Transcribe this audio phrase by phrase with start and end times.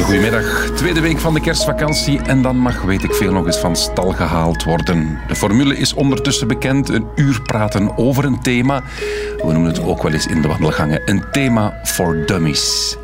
[0.00, 3.76] Goedemiddag, tweede week van de kerstvakantie en dan mag, weet ik veel, nog eens van
[3.76, 5.18] stal gehaald worden.
[5.28, 8.82] De formule is ondertussen bekend, een uur praten over een thema.
[9.36, 12.96] We noemen het ook wel eens in de wandelgangen een thema voor dummies.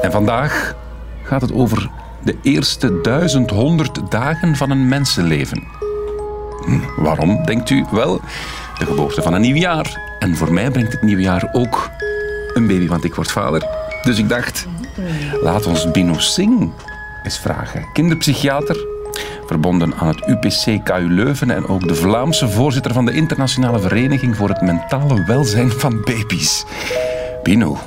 [0.00, 0.74] En vandaag
[1.22, 1.90] gaat het over
[2.22, 5.64] de eerste 1100 dagen van een mensenleven.
[6.64, 7.84] Hm, waarom, denkt u?
[7.90, 8.20] Wel,
[8.78, 10.16] de geboorte van een nieuw jaar.
[10.18, 11.90] En voor mij brengt het nieuwe jaar ook
[12.54, 13.66] een baby, want ik word vader.
[14.02, 14.66] Dus ik dacht,
[15.42, 16.72] laat ons Bino Singh
[17.22, 17.86] eens vragen.
[17.92, 18.86] Kinderpsychiater,
[19.46, 24.36] verbonden aan het UPC KU Leuven en ook de Vlaamse voorzitter van de Internationale Vereniging
[24.36, 26.64] voor het Mentale Welzijn van Baby's.
[27.42, 27.78] Bino,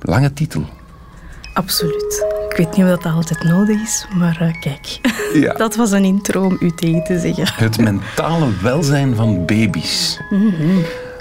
[0.00, 0.64] lange titel.
[1.54, 2.26] Absoluut.
[2.48, 5.00] Ik weet niet of dat altijd nodig is, maar uh, kijk.
[5.32, 5.52] Ja.
[5.64, 7.64] Dat was een intro om u tegen te zeggen.
[7.64, 10.20] Het mentale welzijn van baby's.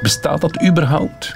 [0.01, 1.33] Bestaat dat überhaupt?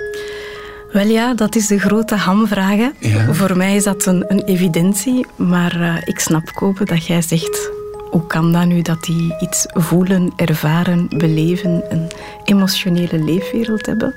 [0.93, 2.91] Wel ja, dat is de grote hamvraag.
[2.99, 3.33] Ja.
[3.33, 7.69] Voor mij is dat een, een evidentie, maar eh, ik snap kopen dat jij zegt...
[8.11, 12.07] Hoe kan dat nu dat die iets voelen, ervaren, beleven, een
[12.43, 14.15] emotionele leefwereld hebben?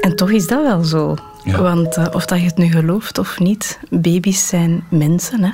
[0.00, 1.16] En toch is dat wel zo.
[1.44, 1.60] Ja.
[1.62, 5.50] Want eh, of dat je het nu gelooft of niet, baby's zijn mensen, hè?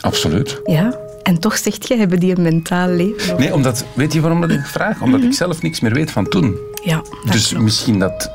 [0.00, 0.60] Absoluut.
[0.64, 0.98] Ja.
[1.22, 3.38] En toch zegt je, hebben die een mentaal leven?
[3.38, 5.00] Nee, omdat, weet je waarom dat ik vraag?
[5.00, 6.56] Omdat ik zelf niks meer weet van toen.
[6.84, 7.64] Ja, Dus klopt.
[7.64, 8.30] misschien dat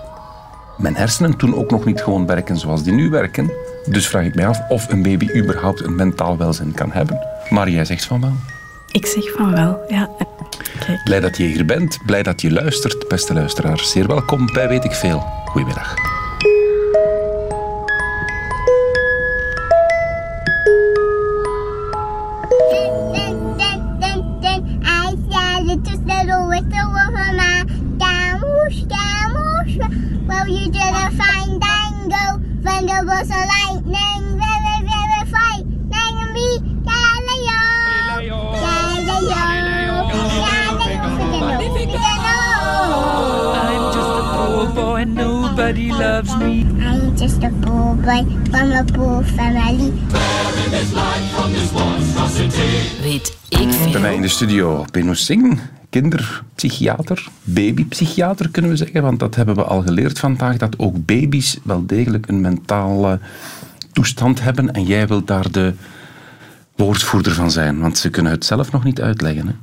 [0.79, 3.51] mijn hersenen toen ook nog niet gewoon werken zoals die nu werken.
[3.85, 7.19] Dus vraag ik mij af of een baby überhaupt een mentaal welzijn kan hebben.
[7.49, 8.35] Maar jij zegt van wel.
[8.91, 10.09] Ik zeg van wel, ja.
[10.79, 11.03] Kijk.
[11.03, 13.79] Blij dat je hier bent, blij dat je luistert, beste luisteraar.
[13.79, 15.19] Zeer welkom bij Weet ik Veel.
[15.45, 16.18] Goedemiddag.
[45.69, 46.65] Nobody loves me.
[46.79, 49.91] I'm just a poor boy from a poor family.
[53.01, 53.91] Weet ik veel.
[53.91, 55.59] Bij mij in de studio Beno Singh,
[55.89, 59.01] kinderpsychiater, babypsychiater kunnen we zeggen.
[59.01, 63.19] Want dat hebben we al geleerd vandaag, dat ook baby's wel degelijk een mentale
[63.91, 64.73] toestand hebben.
[64.73, 65.73] En jij wilt daar de
[66.75, 69.47] woordvoerder van zijn, want ze kunnen het zelf nog niet uitleggen.
[69.47, 69.53] Hè?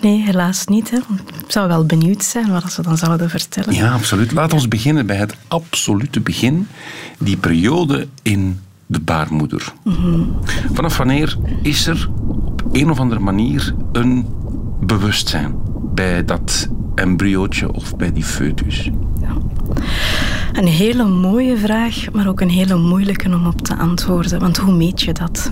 [0.00, 0.90] Nee, helaas niet.
[0.90, 0.96] Hè.
[0.96, 3.74] Ik zou wel benieuwd zijn wat ze dan zouden vertellen.
[3.74, 4.32] Ja, absoluut.
[4.32, 6.68] Laat ons beginnen bij het absolute begin.
[7.18, 9.72] Die periode in de baarmoeder.
[10.72, 14.26] Vanaf wanneer is er op een of andere manier een
[14.80, 15.54] bewustzijn
[15.94, 18.90] bij dat embryootje of bij die foetus?
[20.56, 24.40] Een hele mooie vraag, maar ook een hele moeilijke om op te antwoorden.
[24.40, 25.50] Want hoe meet je dat?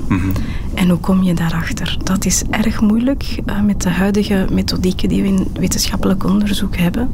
[0.74, 1.96] En hoe kom je daarachter?
[2.02, 7.10] Dat is erg moeilijk eh, met de huidige methodieken die we in wetenschappelijk onderzoek hebben.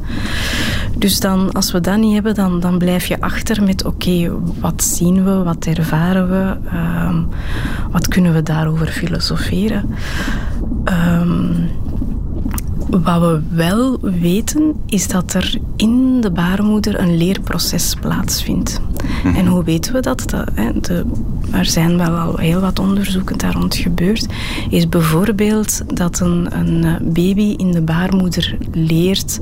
[0.97, 4.83] Dus dan, als we dat niet hebben, dan, dan blijf je achter met oké, wat
[4.83, 7.21] zien we, wat ervaren we, ehm,
[7.91, 9.89] wat kunnen we daarover filosoferen.
[10.83, 11.53] Ehm,
[12.91, 18.81] wat we wel weten is dat er in de baarmoeder een leerproces plaatsvindt.
[19.23, 20.29] En hoe weten we dat?
[20.29, 21.05] dat hè, de,
[21.51, 24.25] er zijn wel al heel wat onderzoeken daar rond gebeurd.
[24.69, 29.39] Is bijvoorbeeld dat een, een eh, baby in de baarmoeder leert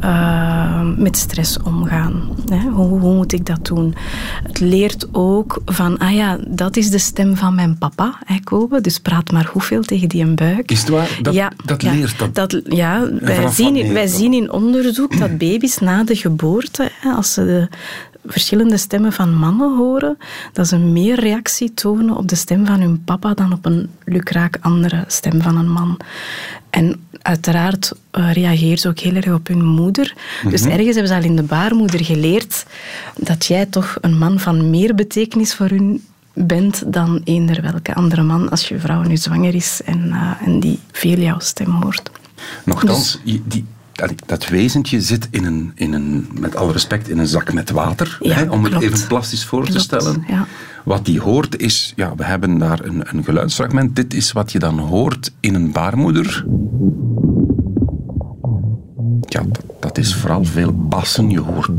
[0.00, 2.22] eh, met stress omgaan.
[2.50, 2.70] Hè?
[2.70, 3.94] Hoe, hoe moet ik dat doen?
[4.42, 8.80] Het leert ook van, ah ja, dat is de stem van mijn papa, hè, Kobe,
[8.80, 10.70] dus praat maar hoeveel tegen die een buik.
[10.70, 11.18] Is het waar?
[11.22, 12.60] Dat, dat ja, leert dat.
[12.68, 17.32] Ja, wij, zien, wanneer wij zien in onderzoek dat baby's na de geboorte, hè, als
[17.32, 17.68] ze de
[18.24, 20.18] verschillende stemmen van mannen horen,
[20.52, 24.58] dat ze meer reactie tonen op de stem van hun papa dan op een lukraak
[24.60, 25.96] andere stem van een man.
[26.70, 30.14] En uiteraard eh, reageert ze ook heel erg op hun moeder.
[30.50, 30.70] Dus Mhm.
[30.70, 32.66] ergens hebben ze al in de baarmoeder geleerd
[33.16, 38.22] dat jij toch een man van meer betekenis voor hun bent dan eender welke andere
[38.22, 42.10] man als je vrouw nu zwanger is en, eh, en die veel jouw stem hoort.
[42.64, 43.64] Nochtans, je- die,
[44.26, 48.16] dat, wezentje zit in een, in een, met alle respect, in een zak met water.
[48.20, 50.24] Ja, hè, om het even plastisch voor te stellen.
[50.28, 50.46] ja.
[50.84, 53.96] Wat die hoort is, ja, we hebben daar een, een geluidsfragment.
[53.96, 56.44] Dit is wat je dan hoort in een baarmoeder.
[59.20, 61.30] Ja, dat, dat is vooral veel bassen.
[61.30, 61.70] Je hoort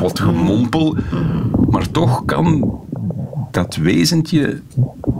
[0.00, 0.96] wat gemompel.
[1.70, 2.78] Maar toch kan
[3.52, 4.60] dat wezentje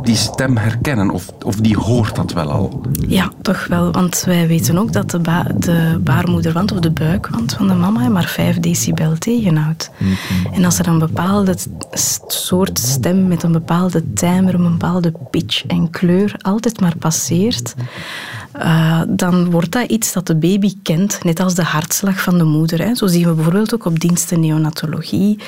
[0.02, 1.10] die stem herkennen?
[1.10, 2.80] Of, of die hoort dat wel al?
[3.06, 3.92] Ja, toch wel.
[3.92, 8.08] Want wij weten ook dat de, ba de baarmoederwand of de buikwand van de mama
[8.08, 9.90] maar 5 decibel tegenhoudt.
[10.52, 11.56] En als er een bepaalde
[12.26, 17.74] soort stem met een bepaalde timer, een bepaalde pitch en kleur altijd maar passeert,
[18.56, 22.44] uh, dan wordt dat iets dat de baby kent, net als de hartslag van de
[22.44, 22.78] moeder.
[22.78, 22.94] Hè.
[22.94, 25.38] Zo zien we bijvoorbeeld ook op diensten neonatologie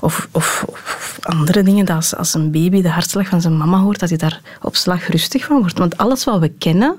[0.00, 3.78] of, of, of andere dingen, dat als, als een baby de hartslag van zijn mama
[3.78, 5.78] hoort, dat hij daar op slag rustig van wordt.
[5.78, 6.96] Want alles wat we kennen,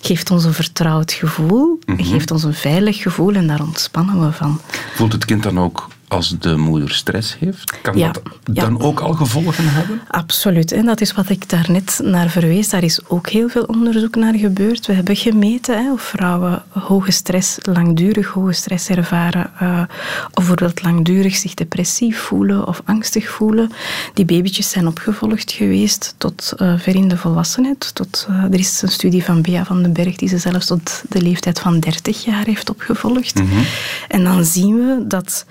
[0.00, 4.32] geeft ons een vertrouwd gevoel, mm geeft ons een veilig gevoel en daar ontspannen we
[4.32, 4.60] van.
[4.94, 9.12] Voelt het kind dan ook als de moeder stress heeft, kan dat dan ook al
[9.12, 10.00] gevolgen hebben?
[10.08, 10.72] Absoluut.
[10.72, 12.68] En dat is wat ik daarnet naar verwees.
[12.68, 14.86] Daar is ook heel veel onderzoek naar gebeurd.
[14.86, 20.82] We hebben gemeten hè, of vrouwen hoge stress, langdurig hoge stress ervaren, uh, of bijvoorbeeld
[20.82, 23.70] langdurig zich depressief voelen of angstig voelen.
[24.14, 27.94] Die babytjes zijn opgevolgd geweest tot uh, ver in de volwassenheid.
[27.94, 31.02] Tot, uh, er is een studie van Bea van den Berg die ze zelfs tot
[31.08, 33.40] de leeftijd van 30 jaar heeft opgevolgd.
[33.40, 33.64] Mm -hmm.
[34.08, 35.46] En dan zien we dat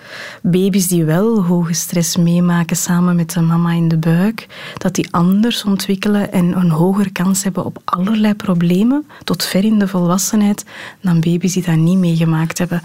[0.49, 4.47] baby's die wel hoge stress meemaken samen met de mama in de buik,
[4.77, 9.79] dat die anders ontwikkelen en een hogere kans hebben op allerlei problemen, tot ver in
[9.79, 10.65] de volwassenheid,
[11.01, 12.81] dan baby's die dat niet meegemaakt hebben.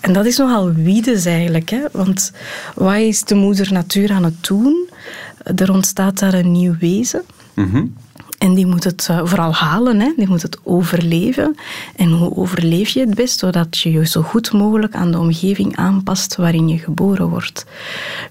[0.00, 1.80] En dat is nogal wiedes eigenlijk, hè?
[1.92, 2.32] want
[2.74, 4.88] wat is de moeder natuur aan het doen?
[5.56, 7.22] Er ontstaat daar een nieuw wezen.
[7.54, 7.92] Mm
[8.40, 10.12] en die moet het uh, vooral halen, hè.
[10.16, 11.56] die moet het overleven.
[11.96, 13.38] En hoe overleef je het best?
[13.38, 17.66] Zodat je je zo goed mogelijk aan de omgeving aanpast waarin je geboren wordt.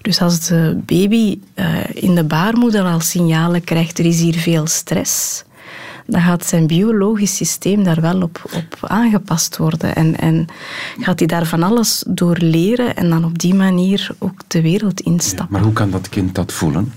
[0.02, 1.64] Dus als de baby uh,
[1.94, 5.44] in de baarmoeder al signalen krijgt, er is hier veel stress,
[6.06, 9.94] dan gaat zijn biologisch systeem daar wel op, op aangepast worden.
[9.94, 10.46] En, en
[11.00, 15.00] gaat hij daar van alles door leren en dan op die manier ook de wereld
[15.00, 15.46] instappen.
[15.50, 16.92] maar hoe kan dat kind dat voelen?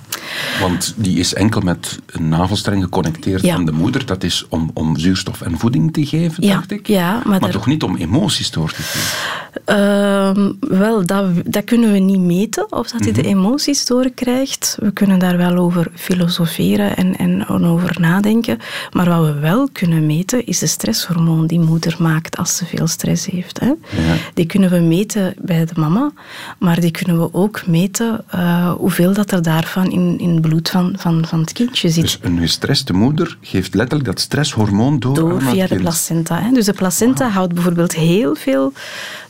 [0.61, 4.05] Want die is enkel met een navelstreng geconnecteerd aan de moeder.
[4.05, 6.53] Dat is om, om zuurstof en voeding te geven, ja.
[6.53, 6.87] dacht ik.
[6.87, 9.41] Ja, maar, maar toch niet om emoties door te geven?
[9.65, 13.29] Uh, wel, dat, dat kunnen we niet meten, of dat hij de mhm.
[13.29, 14.77] emoties doorkrijgt.
[14.79, 18.57] We kunnen daar wel over filosoferen en, en over nadenken.
[18.91, 22.87] Maar wat we wel kunnen meten, is de stresshormoon die moeder maakt als ze veel
[22.87, 23.59] stress heeft.
[23.59, 23.67] Hè.
[23.67, 24.15] Ja.
[24.33, 26.11] Die kunnen we meten bij de mama,
[26.59, 30.69] maar die kunnen we ook meten uh, hoeveel dat er daarvan in, in het bloed
[30.69, 32.03] van, van, van het kindje zit.
[32.03, 36.41] Dus een gestreste moeder geeft letterlijk dat stresshormoon door, door via de placenta.
[36.41, 36.51] Hè.
[36.51, 38.73] Dus de placenta houdt bijvoorbeeld heel veel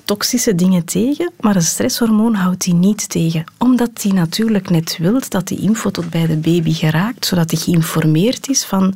[0.05, 3.43] toxische dingen tegen, maar een stresshormoon houdt die niet tegen.
[3.57, 7.59] Omdat die natuurlijk net wil dat die info tot bij de baby geraakt, zodat hij
[7.59, 8.95] geïnformeerd is van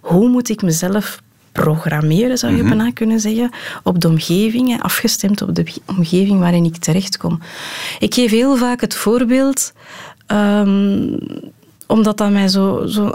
[0.00, 1.22] hoe moet ik mezelf
[1.52, 3.50] programmeren, zou je mm bijna kunnen zeggen,
[3.82, 7.40] op de omgeving, afgestemd op de omgeving waarin ik terechtkom.
[7.98, 9.72] Ik geef heel vaak het voorbeeld,
[10.32, 11.18] um,
[11.86, 13.12] omdat dat mij zo, zo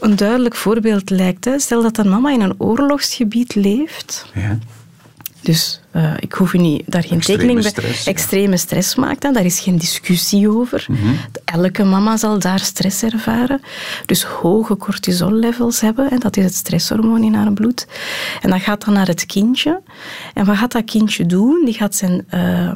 [0.00, 1.44] een duidelijk voorbeeld lijkt.
[1.44, 1.58] Hè.
[1.58, 4.26] Stel dat een mama in een oorlogsgebied leeft.
[4.34, 4.58] Ja.
[5.40, 7.70] Dus uh, ik hoef u niet, daar geen extreme tekening bij.
[7.70, 10.86] Stress, extreme stress maakt dat, daar is geen discussie over.
[10.88, 11.16] Mm -hmm.
[11.44, 13.60] Elke mama zal daar stress ervaren.
[14.06, 17.86] Dus hoge cortisollevels hebben, en dat is het stresshormoon in haar bloed.
[18.42, 19.80] En dat gaat dan naar het kindje.
[20.34, 21.62] En wat gaat dat kindje doen?
[21.64, 22.26] Die gaat zijn.
[22.34, 22.70] Uh,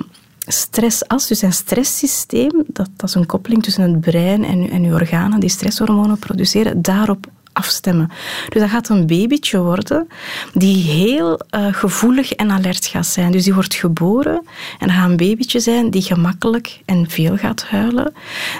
[0.48, 4.94] stressas, dus een stresssysteem, dat, dat is een koppeling tussen het brein en, en uw
[4.94, 7.26] organen die stresshormonen produceren, daarop
[7.58, 8.10] afstemmen.
[8.48, 10.08] Dus dat gaat een babytje worden
[10.54, 13.32] die heel uh, gevoelig en alert gaat zijn.
[13.32, 14.46] Dus die wordt geboren
[14.78, 18.14] en dat gaat een babytje zijn die gemakkelijk en veel gaat huilen,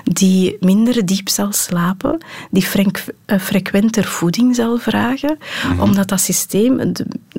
[0.05, 2.19] die minder diep zal slapen,
[2.51, 5.81] die uh, frequenter voeding zal vragen, mm-hmm.
[5.81, 6.93] omdat dat systeem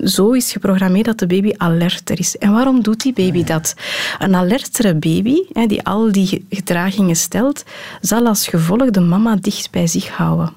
[0.04, 2.38] zo is geprogrammeerd dat de baby alerter is.
[2.38, 3.76] En waarom doet die baby dat?
[4.20, 5.38] Een alertere baby,
[5.68, 7.64] die al die gedragingen stelt,
[8.02, 10.54] zal als gevolg de mama dicht bij zich houden.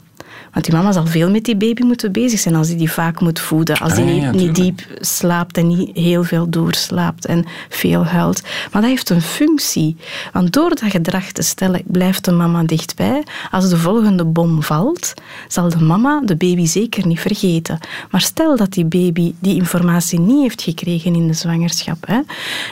[0.53, 3.21] Want die mama zal veel met die baby moeten bezig zijn als hij die vaak
[3.21, 3.79] moet voeden.
[3.79, 8.43] Als hij ah, niet, niet, diep slaapt en niet heel veel doorslaapt en veel huilt.
[8.43, 9.97] Maar dat heeft een functie.
[10.33, 13.23] Want door dat gedrag te stellen blijft de mama dichtbij.
[13.51, 15.15] Als de volgende bom valt,
[15.49, 17.79] zal de mama de baby zeker niet vergeten.
[18.11, 22.07] Maar stel dat die baby die informatie niet heeft gekregen in de zwangerschap.
[22.07, 22.21] Hè,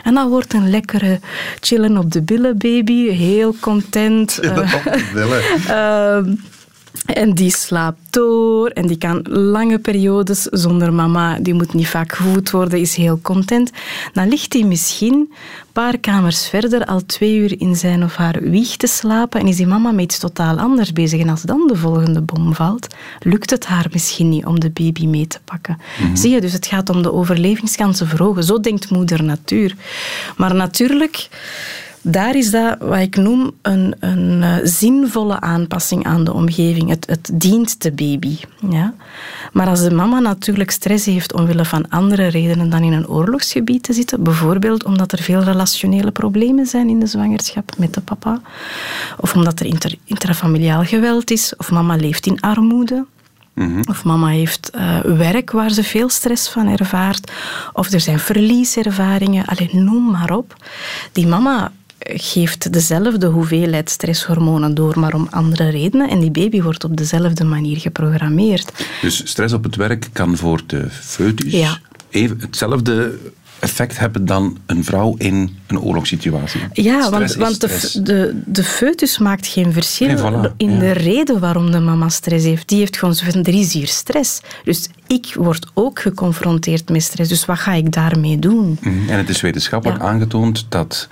[0.04, 1.20] en dan wordt een lekkere
[1.60, 4.38] chillen op de billen baby, heel content.
[4.38, 5.42] Op de billen.
[5.68, 6.34] Uh,
[7.06, 12.12] en die slaapt door en die kan lange periodes zonder mama, die moet niet vaak
[12.12, 13.70] gevoed worden, is heel content.
[14.12, 15.28] Dan ligt hij misschien een
[15.72, 19.56] paar kamers verder al twee uur in zijn of haar wieg te slapen en is
[19.56, 21.20] die mama met iets totaal anders bezig.
[21.20, 22.86] En als dan de volgende bom valt,
[23.20, 25.78] lukt het haar misschien niet om de baby mee te pakken.
[26.00, 26.16] Mhm.
[26.16, 28.44] Zie je, dus het gaat om de overlevingskansen verhogen.
[28.44, 29.74] Zo denkt moeder natuur.
[30.36, 31.28] Maar natuurlijk
[32.02, 36.88] daar is dat wat ik noem een, een eh, zinvolle aanpassing aan de omgeving.
[36.88, 38.38] Het, het dient de baby.
[38.70, 38.94] Ja?
[39.52, 43.82] Maar als de mama natuurlijk stress heeft omwille van andere redenen dan in een oorlogsgebied
[43.82, 48.40] te zitten, bijvoorbeeld omdat er veel relationele problemen zijn in de zwangerschap met de papa,
[49.16, 53.06] of omdat er inter, intrafamiliaal geweld is, of mama leeft in armoede,
[53.88, 57.32] of mama heeft eh, werk waar ze veel stress van ervaart.
[57.72, 59.44] Of er zijn verlieservaringen.
[59.44, 60.54] Alleen noem maar op.
[61.12, 66.08] Die mama geeft dezelfde hoeveelheid stresshormonen door, maar om andere redenen.
[66.08, 68.72] En die baby wordt op dezelfde manier geprogrammeerd.
[69.02, 71.78] Dus stress op het werk kan voor de foetus Ja.
[72.10, 73.18] even hetzelfde
[73.58, 76.60] effect hebben dan een vrouw in een oorlogssituatie.
[76.72, 77.60] Ja, Stress want, want
[77.92, 80.78] de, de, de foetus maakt geen verschil voilà, in ja.
[80.78, 82.68] de reden waarom de mama stress heeft.
[82.68, 84.40] Die heeft gewoon zo van, er is hier stress.
[84.64, 87.30] Dus ik word ook geconfronteerd met stress.
[87.30, 88.78] Dus wat ga ik daarmee doen?
[88.80, 89.08] Mhm.
[89.08, 90.08] En het is wetenschappelijk Ja.
[90.08, 91.08] aangetoond dat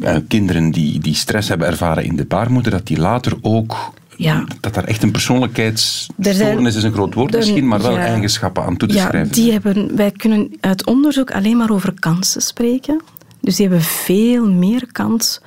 [0.00, 3.92] eh, kinderen die, die stress hebben ervaren in de baarmoeder, dat die later ook...
[4.16, 4.44] Ja.
[4.60, 7.98] Dat daar echt een persoonlijkheidsstoornis Er is een groot woord misschien, maar wel ja.
[8.04, 9.32] eigenschappen aan toe te Ja, schrijven.
[9.32, 13.00] die hebben, wij kunnen uit onderzoek alleen maar over kansen spreken.
[13.40, 15.40] Dus die hebben veel meer kans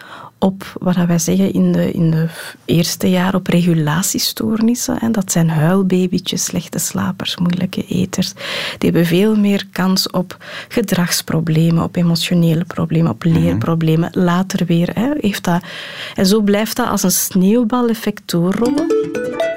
[0.46, 2.28] op wat wij zeggen in de, in de
[2.66, 5.00] eerste jaar op regulatiestoornissen.
[5.00, 8.34] En dat zijn huilbabytjes, slechte slapers, moeilijke eters.
[8.78, 10.38] Die hebben veel meer kans op
[10.68, 14.10] gedragsproblemen, op emotionele problemen, op leerproblemen.
[14.12, 15.64] Later weer hè, heeft dat.
[16.16, 18.88] En zo blijft dat als een sneeuwbaleffect doorrollen.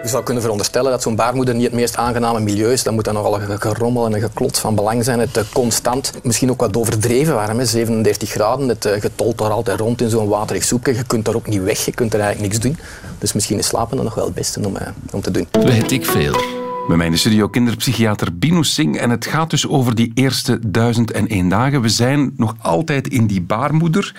[0.03, 2.83] Je zou kunnen veronderstellen dat zo'n baarmoeder niet het meest aangename milieu is.
[2.83, 5.19] Dan moet dan nogal een gerommel en een geklot van belang zijn.
[5.19, 7.59] Het eh, constant, misschien ook wat overdreven warm.
[7.59, 7.65] Hè.
[7.65, 11.49] 37 graden, het eh, getolt daar altijd rond in zo'n waterig Je kunt daar ook
[11.49, 12.79] niet weg, je kunt er eigenlijk niks doen.
[13.19, 15.47] Dus misschien is slapen dan nog wel het beste om, eh, om te doen.
[15.51, 16.59] Weet ik veel.
[16.89, 19.03] Bij mij in de studio kinderpsychiater Binu Singh.
[19.03, 21.81] En het gaat dus over die eerste duizend en één dagen.
[21.81, 24.15] We zijn nog altijd in die baarmoeder.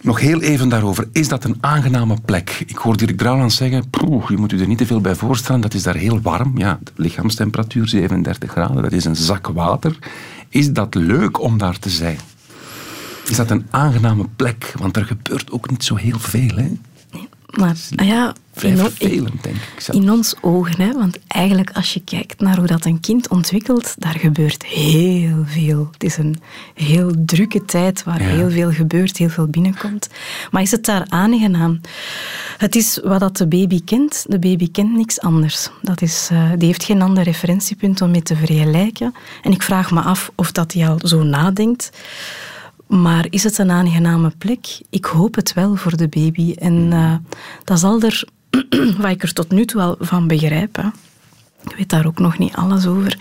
[0.00, 1.08] Nog heel even daarover.
[1.12, 2.62] Is dat een aangename plek?
[2.66, 5.60] Ik hoor Dirk Drouwland zeggen, poeh, je moet u er niet te veel bij voorstellen.
[5.60, 6.58] Dat is daar heel warm.
[6.58, 8.82] Ja, de lichaamstemperatuur 37 graden.
[8.82, 9.98] Dat is een zak water.
[10.48, 12.18] Is dat leuk om daar te zijn?
[13.28, 14.72] Is dat een aangename plek?
[14.78, 16.56] Want er gebeurt ook niet zo heel veel.
[16.56, 16.70] Hè?
[17.50, 19.80] Maar ah ja, Vrij in, vervelend, denk ik.
[19.80, 19.98] zelf.
[19.98, 20.80] in ons ogen.
[20.80, 20.92] Hè?
[20.92, 25.88] Want eigenlijk als je kijkt naar hoe dat een kind ontwikkelt, daar gebeurt heel veel.
[25.92, 26.40] Het is een
[26.74, 28.28] heel drukke tijd waar Ja.
[28.28, 30.08] heel veel gebeurt, heel veel binnenkomt.
[30.50, 31.80] Maar is het daar aangenaam?
[32.56, 34.24] Het is wat dat de baby kent.
[34.28, 35.68] De baby kent niks anders.
[35.82, 39.14] Dat is, eh, die heeft geen ander referentiepunt om mee te vergelijken.
[39.42, 41.90] En ik vraag me af of dat hij al zo nadenkt.
[42.90, 44.80] Maar is het een aangename plek?
[44.90, 46.54] Ik hoop het wel voor de baby.
[46.58, 47.14] En eh,
[47.64, 48.24] dat zal er,
[49.00, 50.86] wat ik er tot nu toe al van begrijp, hè.
[51.70, 53.18] ik weet daar ook nog niet alles over,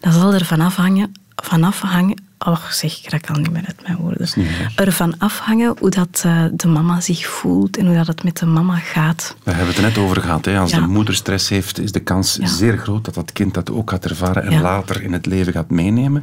[0.00, 3.82] dat zal er van afhangen, van afhangen Och, zeg, ik raak al niet meer uit
[3.82, 4.28] mijn woorden.
[4.76, 8.46] Ervan afhangen hoe dat, eh, de mama zich voelt en hoe dat het met de
[8.46, 9.36] mama gaat.
[9.42, 10.44] We hebben het er net over gehad.
[10.44, 10.58] Hè.
[10.58, 10.80] Als Ja.
[10.80, 12.46] de moeder stress heeft, is de kans Ja.
[12.46, 14.60] zeer groot dat dat kind dat ook gaat ervaren en Ja.
[14.60, 16.22] later in het leven gaat meenemen.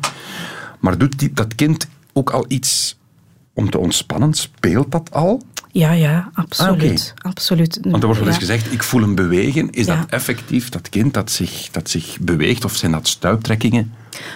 [0.80, 2.98] Maar doet die, dat kind ook al iets
[3.54, 4.34] om te ontspannen?
[4.34, 5.42] Speelt dat al?
[5.72, 7.14] Ja, ja, absoluut.
[7.18, 7.80] absoluut.
[7.82, 8.48] Want er wordt wel eens Ja.
[8.48, 9.70] gezegd, ik voel hem bewegen.
[9.72, 9.96] Is Ja.
[9.96, 12.66] dat effectief dat kind dat zich, dat zich beweegt?
[12.66, 13.94] Of zijn dat stuiptrekkingen?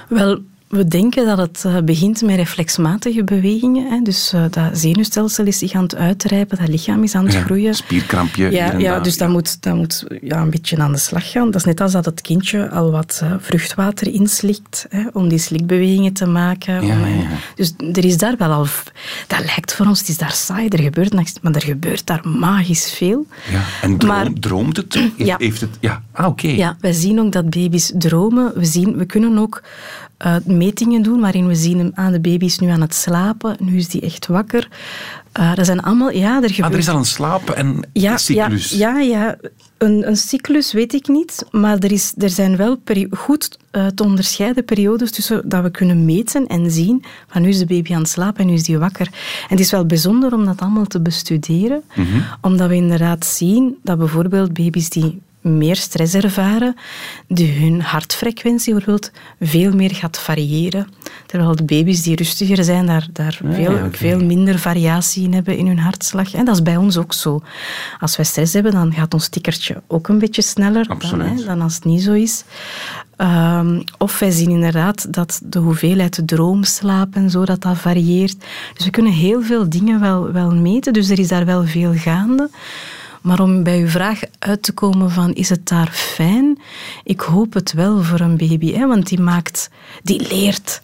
[0.10, 3.91] Wel, we denken dat het eh, begint met reflexmatige bewegingen.
[3.91, 4.01] Hè.
[4.01, 7.41] Dus eh, dat zenuwstelsel is zich aan het uitrijpen, dat lichaam is aan het Ja,
[7.41, 7.74] groeien.
[7.75, 10.97] spierkrampje Ja, en ja daar, dus dat moet, dat moet ja, een beetje aan de
[10.97, 11.45] slag gaan.
[11.45, 15.38] Dat is net als dat het kindje al wat eh, vruchtwater inslikt, hè, om die
[15.38, 16.86] slikbewegingen te maken.
[16.86, 17.27] Ja, om.
[17.55, 18.65] Dus er is daar wel al...
[19.27, 22.27] Dat lijkt voor ons, het is daar saai, er gebeurt niks, maar er gebeurt daar
[22.27, 23.25] magisch veel.
[23.51, 23.62] Ja.
[23.81, 24.93] En droom- Maar- droomt het?
[24.93, 25.36] Heeft, Ja.
[25.38, 25.77] heeft het?
[25.79, 26.47] Ja, ah, oké.
[26.47, 28.51] Ja, wij zien ook dat baby's dromen.
[28.55, 29.62] We, zien, we kunnen ook
[30.45, 33.88] metingen doen waarin we zien aan de baby is nu aan het slapen, nu is
[33.88, 34.67] die echt wakker.
[35.31, 36.65] Eh, dat zijn allemaal, ja, er gebeurt...
[36.65, 38.69] Ah, er is al een slaap- en ja, cyclus.
[38.69, 39.38] Ja, ja, ja.
[39.77, 42.81] Een, een cyclus weet ik niet, maar er, is, er zijn wel
[43.12, 47.57] goed eh, te onderscheiden periodes tussen dat we kunnen meten en zien van nu is
[47.57, 49.05] de baby aan het slapen en nu is die wakker.
[49.05, 51.83] En het is wel bijzonder om dat allemaal te bestuderen,
[52.41, 56.75] omdat we inderdaad zien dat bijvoorbeeld baby's die meer stress ervaren,
[57.27, 60.88] die hun hartfrequentie bijvoorbeeld veel meer gaat variëren.
[61.25, 63.98] Terwijl de baby's die rustiger zijn, daar, daar veel, ja, oké.
[63.98, 66.34] veel minder variatie in hebben in hun hartslag.
[66.34, 67.41] En dat is bij ons ook zo.
[68.00, 71.62] Als wij stress hebben, dan gaat ons tikkertje ook een beetje sneller dan, hè, dan
[71.62, 72.44] als het niet zo is.
[73.15, 78.38] Ehm, of wij zien inderdaad dat de hoeveelheid droomslaap en zo, dat dat varieert.
[78.74, 81.94] Dus we kunnen heel veel dingen wel, wel meten, dus er is daar wel veel
[81.94, 82.50] gaande.
[83.27, 86.60] Maar om bij uw vraag uit te komen van is het daar fijn?
[87.03, 89.69] Ik hoop het wel voor een baby, hè, want die maakt,
[90.03, 90.81] die leert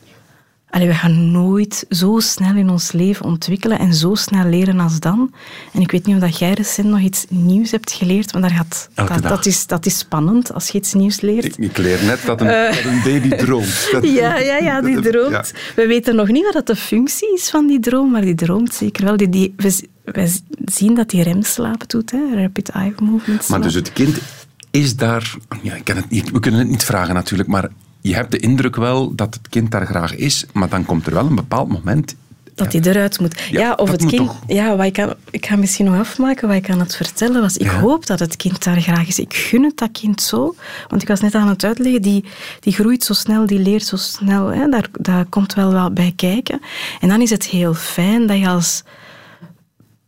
[0.70, 5.00] Allee, we gaan nooit zo snel in ons leven ontwikkelen en zo snel leren als
[5.00, 5.34] dan.
[5.74, 8.52] En ik weet niet of dat jij recent nog iets nieuws hebt geleerd, maar daar
[8.52, 11.46] gaat, Elke dat, dat, is, dat is spannend als je iets nieuws leert.
[11.46, 13.88] Ik, ik leer net dat een, dat een baby droomt.
[13.92, 15.32] Dat- Ja, ja, ja, die droomt.
[15.32, 15.44] ja.
[15.76, 18.74] We weten nog niet wat dat de functie is van die droom, maar die droomt
[18.74, 19.18] zeker wel.
[19.18, 19.88] Die, die, we,
[20.26, 23.48] z- zien dat die remslaap doet, hè, rapid eye movement.
[23.50, 24.18] Maar dus het kind
[24.72, 25.36] is daar...
[25.62, 27.70] Ja, ik kan het niet, we kunnen het niet vragen natuurlijk, maar
[28.02, 31.14] je hebt de indruk wel dat het kind daar graag is, maar dan komt er
[31.14, 32.16] wel een bepaald moment...
[32.56, 33.40] Dat hij eruit moet.
[33.52, 34.32] Ja, Ja, of het kind.
[34.48, 37.58] Ja, wat ik, kan, ik ga misschien nog afmaken wat ik aan het vertellen was.
[37.58, 37.80] Ik Ja.
[37.80, 39.20] hoop dat het kind daar graag is.
[39.20, 40.56] Ik gun het dat kind zo.
[40.88, 42.26] Want ik was net aan het uitleggen, die,
[42.60, 44.48] die groeit zo snel, die leert zo snel.
[44.48, 44.70] Hè.
[44.70, 46.60] Daar, daar komt wel wat bij kijken.
[47.02, 48.84] En dan is het heel fijn dat je als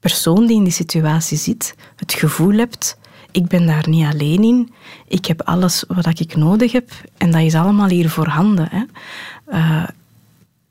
[0.10, 2.98] persoon die in die situatie zit, het gevoel hebt,
[3.32, 4.74] ik ben daar niet alleen in.
[5.08, 8.68] Ik heb alles wat ik nodig heb en dat is allemaal hier voorhanden.
[8.72, 8.84] Hè.
[9.46, 9.88] Eh,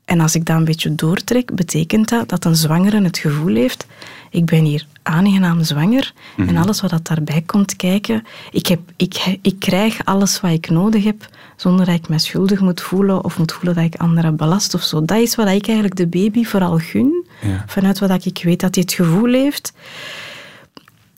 [0.05, 3.85] en als ik dat een beetje doortrek, betekent dat dat een zwangere het gevoel heeft,
[4.29, 9.37] ik ben hier aangenaam zwanger en alles wat dat daarbij komt kijken, ik, heb, ik,
[9.41, 13.37] ik krijg alles wat ik nodig heb zonder dat ik me schuldig moet voelen of
[13.37, 15.05] moet voelen dat ik anderen belast of zo.
[15.05, 17.63] Dat is wat ik eigenlijk de baby vooral gun, Ja.
[17.67, 19.73] vanuit wat ik weet dat hij het gevoel heeft.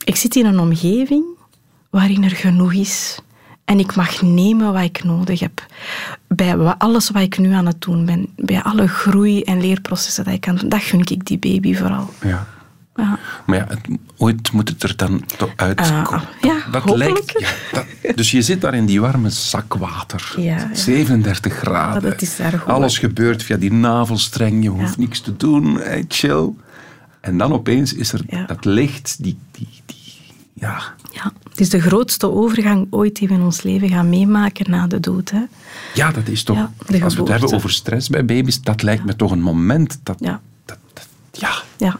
[0.04, 1.24] Ik zit in een omgeving
[1.90, 3.18] waarin er genoeg is.
[3.64, 5.66] En ik mag nemen wat ik nodig heb.
[6.28, 8.26] Bij alles wat ik nu aan het doen ben.
[8.36, 10.68] Bij alle groei- en leerprocessen dat ik kan doen.
[10.68, 12.10] Dat gun ik die baby vooral.
[12.22, 12.46] Ja.
[13.02, 13.18] Ja.
[13.46, 16.06] Maar ja, het- ooit moet het er dan toch uitkomen.
[16.10, 17.10] Ah, ja, dat hopelijk.
[17.10, 20.34] lijkt, ja, dat- dus je zit daar in die warme zak water.
[20.36, 20.68] Ja, ja.
[20.74, 22.02] 37 graden.
[22.02, 22.64] Dat is goed.
[22.66, 24.62] Alles gebeurt via die navelstreng.
[24.62, 25.76] Je hoeft niks te doen.
[25.76, 26.48] Hey, chill.
[27.20, 29.96] En dan opeens is er dat licht, die, die, die,
[30.52, 31.32] ja, ja.
[31.50, 35.00] Het is de grootste overgang ooit die we in ons leven gaan meemaken na de
[35.00, 35.30] dood.
[35.30, 35.40] Hè.
[35.94, 36.56] ja, dat is toch...
[37.02, 40.16] Als we het hebben over stress bij baby's, dat lijkt me toch een moment dat...
[40.20, 40.40] Ja.
[40.64, 41.06] dat, dat-
[41.76, 41.98] ja.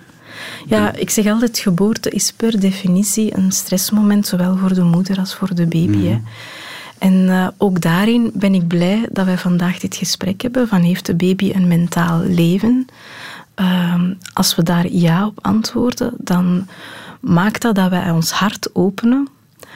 [0.66, 0.94] Ja.
[0.94, 5.54] Ik zeg altijd, geboorte is per definitie een stressmoment, zowel voor de moeder als voor
[5.54, 6.06] de baby.
[6.06, 6.20] Hè.
[6.98, 11.06] En eh, ook daarin ben ik blij dat wij vandaag dit gesprek hebben van heeft
[11.06, 12.86] de baby een mentaal leven?
[13.54, 16.66] Ehm, als we daar ja op antwoorden, dan
[17.20, 19.28] maakt dat dat wij ons hart openen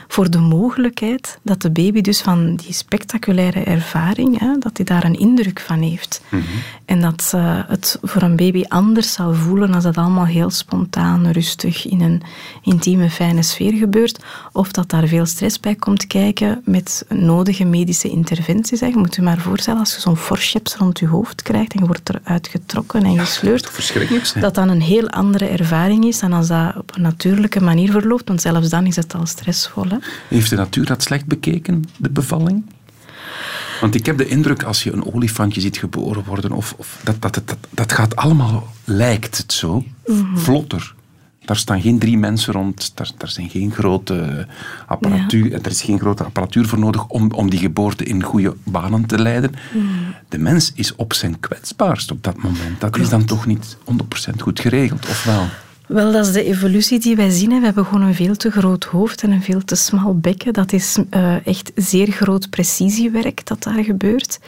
[0.08, 5.04] voor de mogelijkheid dat de baby dus van die spectaculaire ervaring, hè, dat hij daar
[5.04, 6.22] een indruk van heeft.
[6.92, 11.30] En dat eh, het voor een baby anders zal voelen als dat allemaal heel spontaan,
[11.30, 12.22] rustig, in een
[12.62, 14.24] intieme, fijne sfeer gebeurt.
[14.52, 18.80] Of dat daar veel stress bij komt kijken met nodige medische interventies.
[18.80, 21.86] Je moet je maar voorstellen, als je zo'n forceps rond je hoofd krijgt en je
[21.86, 26.32] wordt eruit getrokken en gesleurd, toch verschrikkelijk dat dan een heel andere ervaring is dan
[26.32, 28.28] als dat op een natuurlijke manier verloopt.
[28.28, 29.88] Want zelfs dan is het al stressvol.
[29.88, 29.96] Hè?
[30.28, 32.64] Heeft de natuur dat slecht bekeken, de bevalling?
[33.80, 37.22] Want ik heb de indruk, als je een olifantje ziet geboren worden, of, of dat,
[37.22, 39.84] dat, dat, dat, dat gaat allemaal, lijkt het zo,
[40.34, 40.94] vlotter.
[41.44, 44.46] Daar staan geen drie mensen rond, daar, daar zijn geen grote
[44.86, 49.06] apparatuur, er is geen grote apparatuur voor nodig om, om die geboorte in goede banen
[49.06, 49.54] te leiden.
[50.28, 52.80] De mens is op zijn kwetsbaarst op dat moment.
[52.80, 53.76] Dat is dan toch niet
[54.32, 55.46] 100% goed geregeld, of wel?
[55.92, 57.50] Wel, dat is de evolutie die wij zien.
[57.50, 57.58] hè.
[57.58, 60.52] We hebben gewoon een veel te groot hoofd en een veel te smal bekken.
[60.52, 64.38] Dat is eh, echt zeer groot precisiewerk dat daar gebeurt.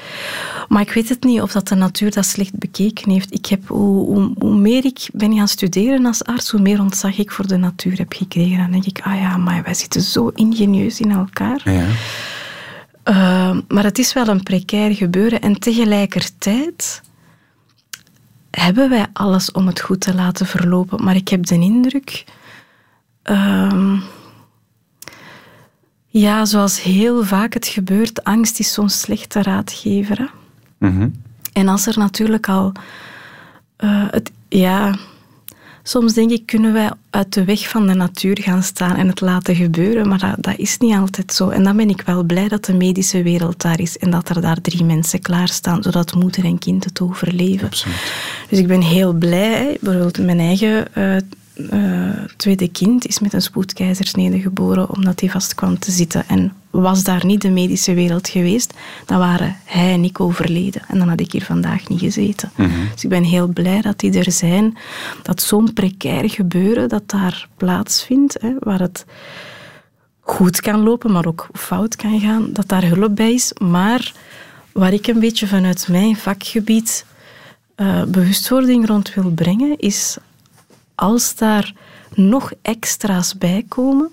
[0.68, 3.34] Maar ik weet het niet of dat de natuur dat slecht bekeken heeft.
[3.34, 7.18] Ik heb, hoe, hoe, hoe meer ik ben gaan studeren als arts, hoe meer ontzag
[7.18, 8.58] ik voor de natuur heb gekregen.
[8.58, 11.60] Dan denk ik, ah ja, maar wij zitten zo ingenieus in elkaar.
[11.64, 11.86] Ja.
[13.08, 15.40] Uh, maar het is wel een precair gebeuren.
[15.40, 17.02] En tegelijkertijd
[18.60, 21.04] hebben wij alles om het goed te laten verlopen.
[21.04, 22.24] Maar ik heb de indruk...
[23.30, 24.00] Uh,
[26.06, 30.18] ja, zoals heel vaak het gebeurt, angst is zo'n slechte raadgever.
[30.18, 30.26] Hè?
[30.88, 31.22] Mm -hmm.
[31.52, 32.72] En als er natuurlijk al...
[33.78, 34.94] Uh, het, ja,
[35.86, 39.20] soms denk ik, kunnen wij uit de weg van de natuur gaan staan en het
[39.20, 41.48] laten gebeuren, maar dat, dat, is niet altijd zo.
[41.48, 44.40] En dan ben ik wel blij dat de medische wereld daar is en dat er
[44.40, 47.66] daar drie mensen klaarstaan, zodat moeder en kind het overleven.
[47.66, 48.12] Absoluut.
[48.48, 49.76] Dus ik ben heel blij.
[49.80, 51.16] Bijvoorbeeld mijn eigen uh,
[51.56, 56.28] uh, tweede kind is met een spoedkeizersnede geboren omdat hij vast kwam te zitten.
[56.28, 58.74] En was daar niet de medische wereld geweest,
[59.06, 60.82] dan waren hij en ik overleden.
[60.88, 62.50] En dan had ik hier vandaag niet gezeten.
[62.56, 62.68] Mhm.
[62.68, 62.88] Mm -hmm.
[62.92, 64.76] Dus ik ben heel blij dat die er zijn.
[65.22, 69.04] Dat zo'n precair gebeuren dat daar plaatsvindt, hè, waar het
[70.20, 73.52] goed kan lopen, maar ook fout kan gaan, dat daar hulp bij is.
[73.58, 74.12] Maar
[74.72, 77.04] waar ik een beetje vanuit mijn vakgebied
[77.76, 80.16] uh, bewustwording rond wil brengen, is
[80.94, 81.72] als daar
[82.14, 84.10] nog extra's bij komen,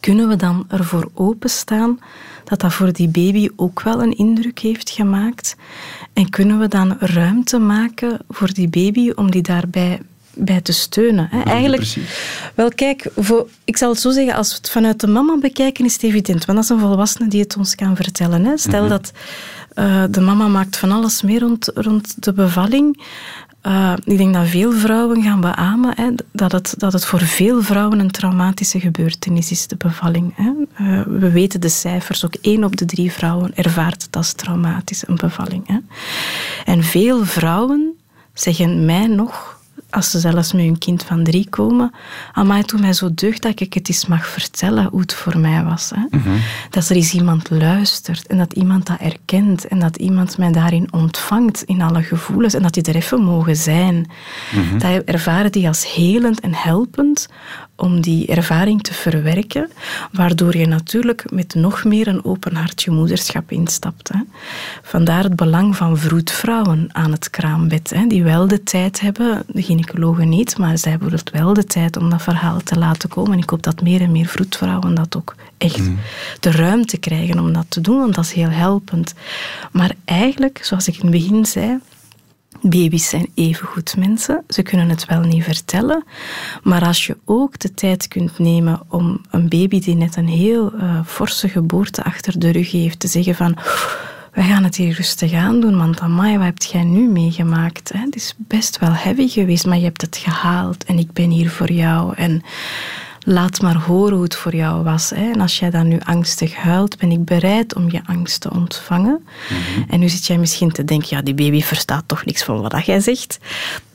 [0.00, 1.98] kunnen we dan ervoor openstaan
[2.44, 5.56] dat dat voor die baby ook wel een indruk heeft gemaakt.
[6.12, 10.00] En kunnen we dan ruimte maken voor die baby om die daarbij
[10.34, 11.28] bij te steunen.
[11.30, 11.42] Hè?
[11.42, 12.50] Eigenlijk, precies.
[12.54, 15.84] wel kijk, voor, ik zal het zo zeggen, als we het vanuit de mama bekijken,
[15.84, 16.44] is het evident.
[16.44, 18.44] Want dat is een volwassene die het ons kan vertellen.
[18.44, 18.56] Hè?
[18.56, 19.12] Stel dat
[19.74, 23.02] eh, de mama maakt van alles mee rond, rond de bevalling.
[23.62, 27.62] Uh, ik denk dat veel vrouwen gaan beamen hè, dat, het, dat het voor veel
[27.62, 30.32] vrouwen een traumatische gebeurtenis is, de bevalling.
[30.36, 30.52] Hè.
[30.84, 35.08] Uh, we weten de cijfers, ook één op de drie vrouwen ervaart het als traumatisch,
[35.08, 35.66] een bevalling.
[35.66, 35.78] Hè.
[36.64, 37.98] En veel vrouwen
[38.34, 39.59] zeggen mij nog,
[39.90, 41.94] als ze zelfs met hun kind van drie komen,
[42.32, 45.38] amai, het doet mij zo deugd dat ik het eens mag vertellen hoe het voor
[45.38, 45.92] mij was.
[45.94, 46.18] Hè.
[46.70, 50.92] Dat er eens iemand luistert en dat iemand dat erkent en dat iemand mij daarin
[50.92, 54.10] ontvangt in alle gevoelens en dat die er even mogen zijn.
[54.78, 57.28] Dat ervaren die als helend en helpend
[57.80, 59.70] om die ervaring te verwerken,
[60.12, 64.08] waardoor je natuurlijk met nog meer een open hart je moederschap instapt.
[64.08, 64.20] Hè.
[64.82, 69.62] Vandaar het belang van vroedvrouwen aan het kraambed, hè, die wel de tijd hebben, de
[69.62, 73.32] gynaecologen niet, maar zij hebben het wel de tijd om dat verhaal te laten komen.
[73.32, 75.90] En ik hoop dat meer en meer vroedvrouwen dat ook echt
[76.40, 79.14] de ruimte krijgen om dat te doen, want dat is heel helpend.
[79.72, 81.78] Maar eigenlijk, zoals ik in het begin zei,
[82.62, 84.44] Baby's zijn evengoed mensen.
[84.48, 86.04] Ze kunnen het wel niet vertellen.
[86.62, 90.74] Maar als je ook de tijd kunt nemen om een baby die net een heel
[90.74, 93.58] uh, forse geboorte achter de rug heeft, te zeggen van
[94.32, 97.92] wij gaan het hier rustig aan doen, want amai, wat heb jij nu meegemaakt?
[97.94, 101.50] Het is best wel heavy geweest, maar je hebt het gehaald en ik ben hier
[101.50, 102.14] voor jou.
[102.14, 102.42] En
[103.24, 105.10] laat maar horen hoe het voor jou was.
[105.10, 105.30] Hè.
[105.30, 109.26] En als jij dan nu angstig huilt, ben ik bereid om je angst te ontvangen.
[109.88, 112.86] En nu zit jij misschien te denken, ja, die baby verstaat toch niks van wat
[112.86, 113.38] jij zegt.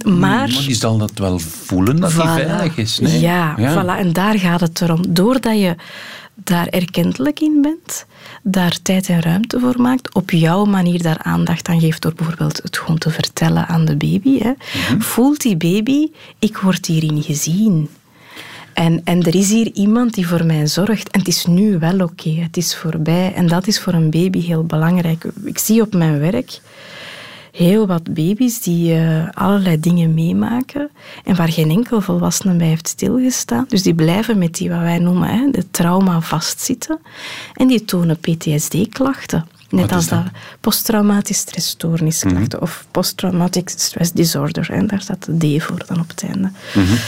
[0.05, 0.13] Maar...
[0.19, 2.23] Maar die zal dat wel voelen dat die Voilà.
[2.23, 2.99] veilig is.
[2.99, 3.19] Nee?
[3.19, 3.99] Ja, Voilà.
[3.99, 5.13] en daar gaat het erom.
[5.13, 5.75] Doordat je
[6.35, 8.05] daar erkentelijk in bent,
[8.43, 12.59] daar tijd en ruimte voor maakt, op jouw manier daar aandacht aan geeft door bijvoorbeeld
[12.63, 14.51] het gewoon te vertellen aan de baby, hè,
[14.99, 17.89] voelt die baby, ik word hierin gezien.
[18.75, 21.09] En, en er is hier iemand die voor mij zorgt.
[21.09, 23.33] En het is nu wel oké, het is voorbij.
[23.33, 25.25] En dat is voor een baby heel belangrijk.
[25.43, 26.61] Ik zie op mijn werk
[27.51, 30.89] heel wat baby's die eh, allerlei dingen meemaken
[31.23, 33.65] en waar geen enkel volwassene bij heeft stilgestaan.
[33.67, 36.99] Dus die blijven met die wat wij noemen hè, de trauma vastzitten.
[37.53, 39.47] En die tonen PTSD-klachten.
[39.69, 40.23] Net als dat?
[40.23, 44.71] dat posttraumatisch stressstoornisklachten of posttraumatic stress disorder.
[44.71, 46.51] En daar staat de D voor dan op het einde.
[46.73, 46.99] Die-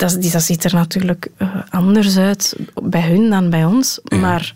[0.00, 4.00] dat ziet er natuurlijk eh, anders uit bij hun dan bij ons.
[4.20, 4.54] Maar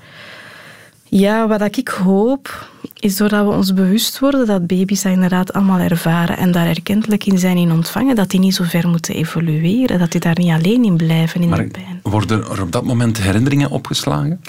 [1.04, 2.68] ja, wat ik hoop,
[3.00, 7.26] is doordat we ons bewust worden dat baby's dat inderdaad allemaal ervaren en daar erkentelijk
[7.26, 10.50] in zijn in ontvangen, dat die niet zo ver moeten evolueren, dat die daar niet
[10.50, 12.00] alleen in blijven in Maar de pijn.
[12.02, 14.40] worden er op dat moment herinneringen opgeslagen?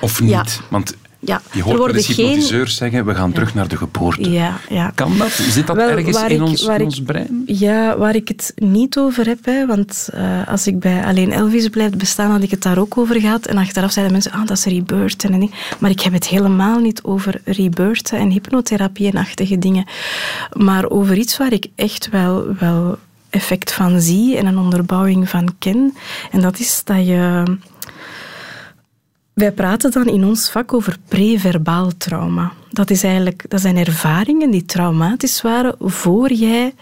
[0.00, 0.30] Of niet?
[0.30, 0.44] Ja.
[0.70, 0.94] Want
[1.26, 4.30] Ja, je er hoort wel worden geen- zeggen, we gaan terug naar de geboorte.
[4.30, 4.90] Ja, ja.
[4.94, 5.30] Kan dat?
[5.30, 7.42] Zit dat Wel, ergens in, ik- ons, waar in ik- ons brein?
[7.46, 11.68] Ja, waar ik het niet over heb, hè, want eh, als ik bij Alleen Elvis
[11.68, 13.46] blijf bestaan, had ik het daar ook over gehad.
[13.46, 15.54] En achteraf zeiden mensen, ah, dat is rebirth en ding.
[15.78, 19.84] Maar ik heb het helemaal niet over rebirth en hypnotherapie en achtige dingen.
[20.52, 22.98] Maar over iets waar ik echt wel, wel
[23.30, 25.94] effect van zie en een onderbouwing van ken.
[26.32, 27.42] En dat is dat je...
[29.36, 32.52] Wij praten dan in ons vak over preverbaal trauma.
[32.70, 36.74] Dat, is eigenlijk, dat zijn ervaringen die traumatisch waren voor jij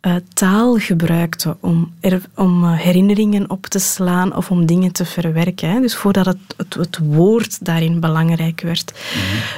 [0.00, 5.04] eh, taal gebruikte om, er, om eh, herinneringen op te slaan of om dingen te
[5.04, 5.70] verwerken.
[5.70, 5.80] Hè.
[5.80, 8.92] Dus voordat het, het, het woord daarin belangrijk werd.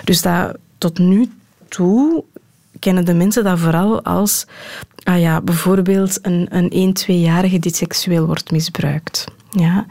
[0.04, 1.30] Dus dat tot nu
[1.68, 2.24] toe
[2.78, 4.46] kennen de mensen dat vooral als
[5.02, 9.24] ah ja, bijvoorbeeld een, een 1, 2-jarige die seksueel wordt misbruikt.
[9.50, 9.86] Ja.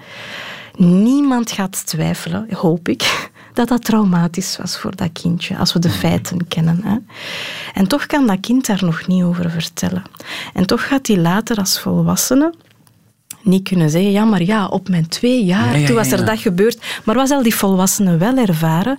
[0.77, 5.89] Niemand gaat twijfelen, hoop ik, dat dat traumatisch was voor dat kindje, als we de
[5.89, 6.81] feiten kennen.
[6.83, 6.97] Hè.
[7.73, 10.03] En toch kan dat kind daar nog niet over vertellen.
[10.53, 12.53] En toch gaat hij later als volwassene
[13.41, 16.19] niet kunnen zeggen, ja, maar ja, op mijn twee jaar, Ja, ja, toen was er
[16.19, 16.25] ja.
[16.25, 16.79] dat gebeurd.
[17.03, 18.97] Maar wat zal die volwassene wel ervaren?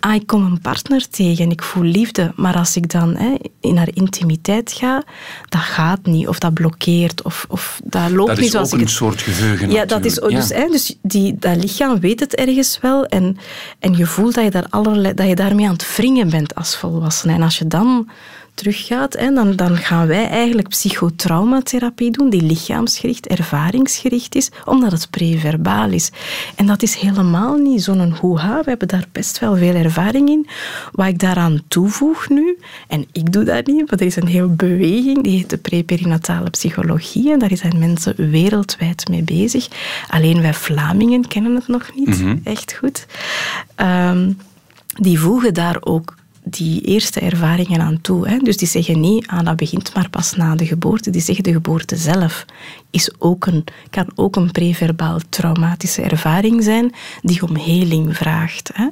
[0.00, 3.34] Ah, ik kom een partner tegen en ik voel liefde, maar als ik dan hè,
[3.60, 5.02] in haar intimiteit ga,
[5.48, 8.74] dat gaat niet, of dat blokkeert, of, of dat loopt Dat niet is zoals ook
[8.74, 8.96] ik een het...
[8.96, 13.06] soort geheugen Ja, dat is dus, hè, dus die, dat lichaam weet het ergens wel
[13.06, 13.36] en,
[13.78, 16.76] en je voelt dat je, daar allerlei, dat je daarmee aan het wringen bent als
[16.76, 17.32] volwassene.
[17.32, 18.08] En als je dan
[18.56, 25.10] teruggaat, hè, dan, dan gaan wij eigenlijk psychotraumatherapie doen, die lichaamsgericht, ervaringsgericht is, omdat het
[25.10, 26.10] preverbaal is.
[26.54, 28.58] En dat is helemaal niet zo'n hoeha.
[28.58, 30.46] We hebben daar best wel veel ervaring in.
[30.92, 34.48] Wat ik daaraan toevoeg nu, en ik doe dat niet, maar er is een hele
[34.48, 39.68] beweging, die heet de preperinatale psychologie, en daar zijn mensen wereldwijd mee bezig.
[40.08, 43.06] Alleen wij Vlamingen kennen het nog niet echt goed.
[43.74, 44.32] Ehm,
[44.86, 46.14] die voegen daar ook
[46.48, 48.28] die eerste ervaringen aan toe.
[48.28, 48.38] Hè.
[48.38, 51.10] Dus die zeggen niet, ah, dat begint maar pas na de geboorte.
[51.10, 52.44] Die zeggen, de geboorte zelf
[52.90, 58.70] is ook een, kan ook een preverbaal traumatische ervaring zijn die om heling vraagt.
[58.74, 58.86] Hè.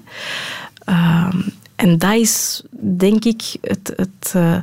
[0.85, 1.41] Ehm,
[1.77, 3.93] en dat is, denk ik, het...
[3.97, 4.57] het uh,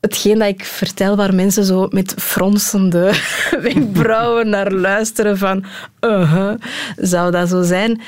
[0.00, 3.12] hetgeen dat ik vertel waar mensen zo met fronsende
[3.62, 5.64] wenkbrauwen naar luisteren van
[6.00, 6.54] uh -huh,
[6.96, 8.00] zou dat zo zijn?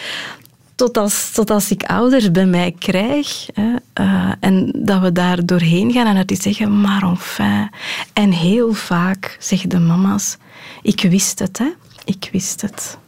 [0.83, 5.47] Tot als, tot als ik ouders bij mij krijg hè, uh, en dat we daar
[5.47, 7.71] doorheen gaan en dat die zeggen, maar enfin.
[8.13, 10.37] En heel vaak zeggen de mama's,
[10.83, 11.73] ik wist het, hè.
[12.05, 12.99] ik wist het.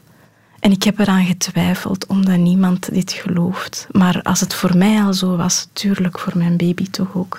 [0.61, 3.87] En ik heb eraan getwijfeld, omdat niemand dit gelooft.
[3.91, 7.39] Maar als het voor mij al zo was, tuurlijk voor mijn baby toch ook.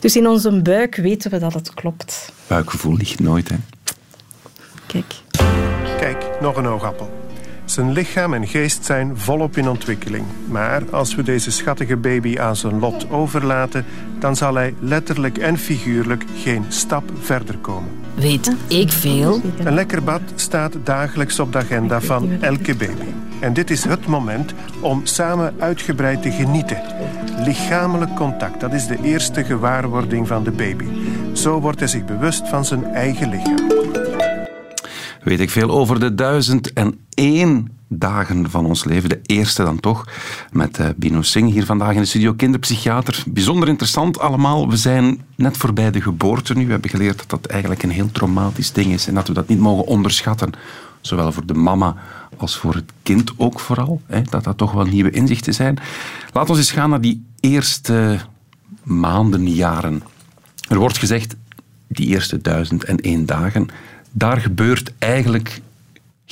[0.00, 2.32] Dus in onze buik weten we dat het klopt.
[2.46, 3.56] Buikgevoel ligt nooit, hè?
[4.86, 5.14] Kijk.
[5.98, 7.19] Kijk, nog een oogappel.
[7.70, 10.24] Zijn lichaam en geest zijn volop in ontwikkeling.
[10.48, 13.84] Maar als we deze schattige baby aan zijn lot overlaten...
[14.18, 17.90] dan zal hij letterlijk en figuurlijk geen stap verder komen.
[18.14, 19.40] Weet ik veel?
[19.58, 23.08] Een lekker bad staat dagelijks op de agenda van elke baby.
[23.40, 26.82] En dit is het moment om samen uitgebreid te genieten.
[27.44, 30.86] Lichamelijk contact, dat is de eerste gewaarwording van de baby.
[31.32, 33.80] Zo wordt hij zich bewust van zijn eigen lichaam
[35.22, 39.08] weet ik veel over de duizend en één dagen van ons leven.
[39.08, 40.04] De eerste dan toch,
[40.52, 43.22] met uh, Bino Singh hier vandaag in de studio, kinderpsychiater.
[43.26, 44.68] Bijzonder interessant allemaal.
[44.68, 46.64] We zijn net voorbij de geboorte nu.
[46.64, 49.48] We hebben geleerd dat dat eigenlijk een heel traumatisch ding is en dat we dat
[49.48, 50.52] niet mogen onderschatten.
[51.00, 51.96] Zowel voor de mama
[52.36, 54.00] als voor het kind ook vooral.
[54.06, 55.78] Hè, dat dat toch wel nieuwe inzichten zijn.
[56.32, 58.18] Laten we eens gaan naar die eerste
[58.82, 60.02] maanden, jaren.
[60.68, 61.36] Er wordt gezegd,
[61.88, 63.68] die eerste duizend en één dagen
[64.10, 65.60] daar gebeurt eigenlijk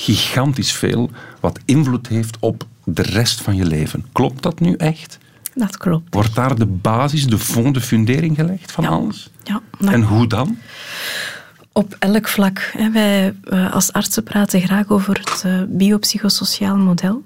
[0.00, 4.04] gigantisch veel wat invloed heeft op de rest van je leven.
[4.12, 5.18] Klopt dat nu echt?
[5.54, 6.14] Dat klopt.
[6.14, 9.30] Wordt daar de basis, de fond, de fundering gelegd van alles?
[9.42, 9.62] Ja.
[9.80, 10.58] En hoe dan?
[11.72, 12.72] Op elk vlak.
[12.92, 17.22] Wij eh, als artsen praten graag over het eh, biopsychosociaal model.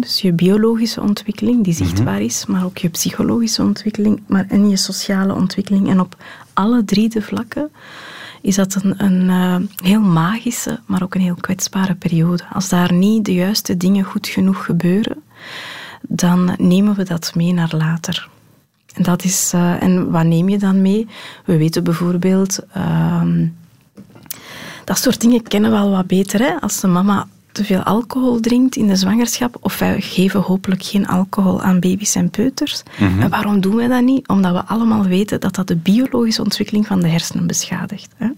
[0.00, 2.24] Dus je biologische ontwikkeling, die zichtbaar mhm.
[2.24, 5.88] is, maar ook je psychologische ontwikkeling maar en je sociale ontwikkeling.
[5.88, 6.16] En op
[6.52, 7.70] alle drie de vlakken
[8.44, 12.44] is dat een, een uh, heel magische, maar ook een heel kwetsbare periode.
[12.52, 15.22] Als daar niet de juiste dingen goed genoeg gebeuren,
[16.02, 18.28] dan nemen we dat mee naar later.
[18.94, 21.06] En, dat is, uh, en wat neem je dan mee?
[21.44, 22.58] We weten bijvoorbeeld...
[22.76, 23.22] Uh,
[24.84, 26.40] dat soort dingen kennen we al wat beter.
[26.40, 26.60] Hè?
[26.60, 31.06] Als de mama te veel alcohol drinkt in de zwangerschap, of wij geven hopelijk geen
[31.06, 32.82] alcohol aan baby's en peuters.
[32.98, 33.20] Mhm.
[33.20, 34.28] En waarom doen wij dat niet?
[34.28, 38.14] Omdat we allemaal weten dat dat de biologische ontwikkeling van de hersenen beschadigt.
[38.16, 38.28] Hè?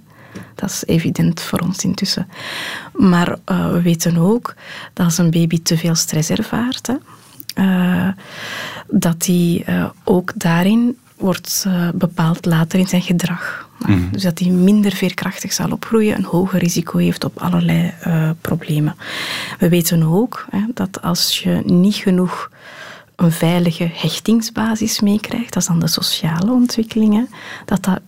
[0.54, 2.28] Dat is evident voor ons intussen.
[2.92, 4.54] Maar uh, we weten ook
[4.92, 6.94] dat als een baby te veel stress ervaart, hè,
[7.58, 8.12] uh,
[8.88, 13.68] dat die uh, ook daarin wordt bepaald later in zijn gedrag.
[13.86, 14.08] Mm.
[14.12, 18.96] Dus dat hij minder veerkrachtig zal opgroeien, een hoger risico heeft op allerlei uh, problemen.
[19.58, 22.50] We weten ook hè, dat als je niet genoeg
[23.16, 27.28] een veilige hechtingsbasis meekrijgt, dat is dan de sociale ontwikkelingen,
[27.64, 28.00] dat dat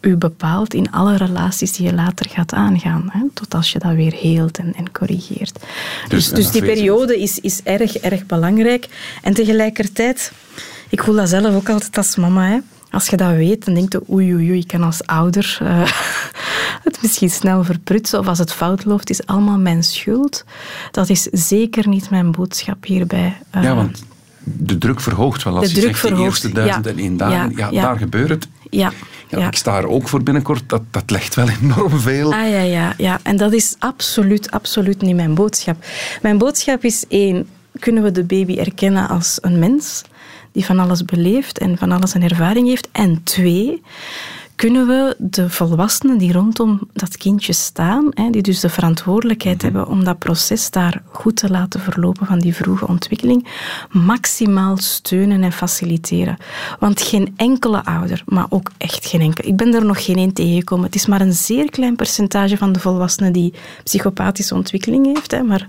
[0.00, 3.08] u bepaalt in alle relaties die je later gaat aangaan.
[3.12, 5.58] Hè, tot als je dat weer heelt en, en corrigeert.
[6.08, 8.88] Dus, dus, dus die periode is, is erg, erg belangrijk.
[9.22, 10.32] En tegelijkertijd,
[10.88, 12.46] ik voel dat zelf ook altijd als mama.
[12.46, 12.58] Hè,
[12.90, 15.90] als je dat weet, dan denk je, oei, oei, oei, ik kan als ouder uh,
[16.86, 18.18] het misschien snel verprutsen.
[18.18, 20.44] Of als het fout loopt, is allemaal mijn schuld.
[20.90, 23.36] Dat is zeker niet mijn boodschap hierbij.
[23.56, 24.04] Uh, ja, want
[24.42, 25.56] de druk verhoogt wel.
[25.56, 28.28] Als de je zegt verhoogt, de eerste duizend en één dagen, ja, ja, daar gebeurt
[28.28, 28.48] het.
[28.70, 28.92] Ja,
[29.28, 30.62] ja, Ik sta er ook voor binnenkort.
[30.66, 32.32] Dat, dat legt wel enorm veel.
[32.32, 33.18] Ah ja, ja, ja.
[33.22, 35.84] En dat is absoluut, absoluut niet mijn boodschap.
[36.22, 40.02] Mijn boodschap is één, kunnen we de baby erkennen als een mens
[40.56, 42.88] die van alles beleeft en van alles een ervaring heeft.
[42.92, 43.82] En twee,
[44.54, 49.64] kunnen we de volwassenen die rondom dat kindje staan, die dus de verantwoordelijkheid mhm.
[49.64, 53.46] hebben om dat proces daar goed te laten verlopen van die vroege ontwikkeling,
[53.90, 56.36] maximaal steunen en faciliteren.
[56.78, 60.32] Want geen enkele ouder, maar ook echt geen enkele, ik ben er nog geen één
[60.32, 65.42] tegengekomen, het is maar een zeer klein percentage van de volwassenen die psychopathische ontwikkeling heeft,
[65.42, 65.68] maar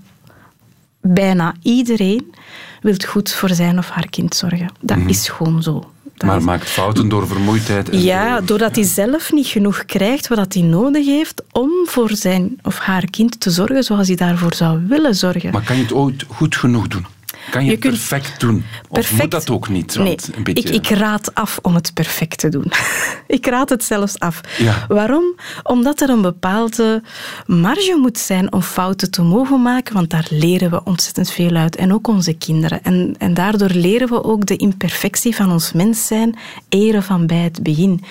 [1.02, 2.34] bijna iedereen
[2.82, 4.72] wil goed voor zijn of haar kind zorgen.
[4.80, 5.10] Dat mhm.
[5.10, 5.84] is gewoon zo.
[6.26, 7.90] maar maakt fouten door vermoeidheid?
[7.90, 12.60] En ja, doordat hij zelf niet genoeg krijgt wat hij nodig heeft om voor zijn
[12.64, 15.52] of haar kind te zorgen zoals hij daarvoor zou willen zorgen.
[15.52, 17.06] Maar kan je het ooit goed genoeg doen?
[17.50, 18.66] Kan je, het perfect doen?
[18.90, 19.96] Of moet dat ook niet?
[19.96, 20.74] Want nee, een beetje...
[20.74, 22.72] ik, ik raad af om het perfect te doen.
[23.28, 24.42] ik raad het zelfs af.
[24.58, 24.86] Ja.
[24.88, 25.36] Waarom?
[25.64, 27.04] Omdat er een bepaalde
[27.46, 31.76] marge moet zijn om fouten te mogen maken, want daar leren we ontzettend veel uit.
[31.76, 32.84] En ook onze kinderen.
[32.84, 36.38] En, en daardoor leren we ook de imperfectie van ons mens zijn
[36.70, 38.04] eren van bij het begin.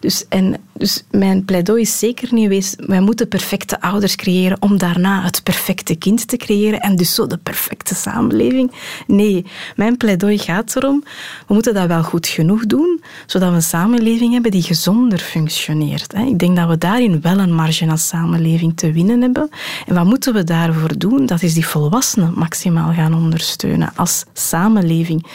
[0.00, 4.78] Dus, en, dus mijn pleidooi is zeker niet geweest, wij moeten perfecte ouders creëren om
[4.78, 8.72] daarna het perfecte kind te creëren en dus zo de perfecte samenleving.
[9.06, 11.04] Nee, mijn pleidooi gaat erom,
[11.46, 16.14] we moeten dat wel goed genoeg doen, zodat we een samenleving hebben die gezonder functioneert.
[16.14, 19.48] Ik denk dat we daarin wel een marge als samenleving te winnen hebben.
[19.86, 21.26] En wat moeten we daarvoor doen?
[21.26, 25.26] Dat is die volwassenen maximaal gaan ondersteunen als samenleving.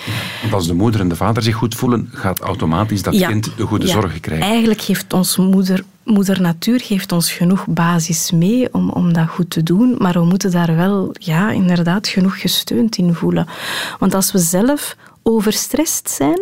[0.41, 3.27] Want als de moeder en de vader zich goed voelen, gaat automatisch dat Ja.
[3.27, 3.91] kind de goede Ja.
[3.93, 4.47] zorg krijgen.
[4.47, 9.49] Eigenlijk geeft ons moeder, moeder natuur geeft ons genoeg basis mee om, om dat goed
[9.49, 13.47] te doen, maar we moeten daar wel ja, inderdaad genoeg gesteund in voelen.
[13.99, 16.39] Want als we zelf overstrest zijn,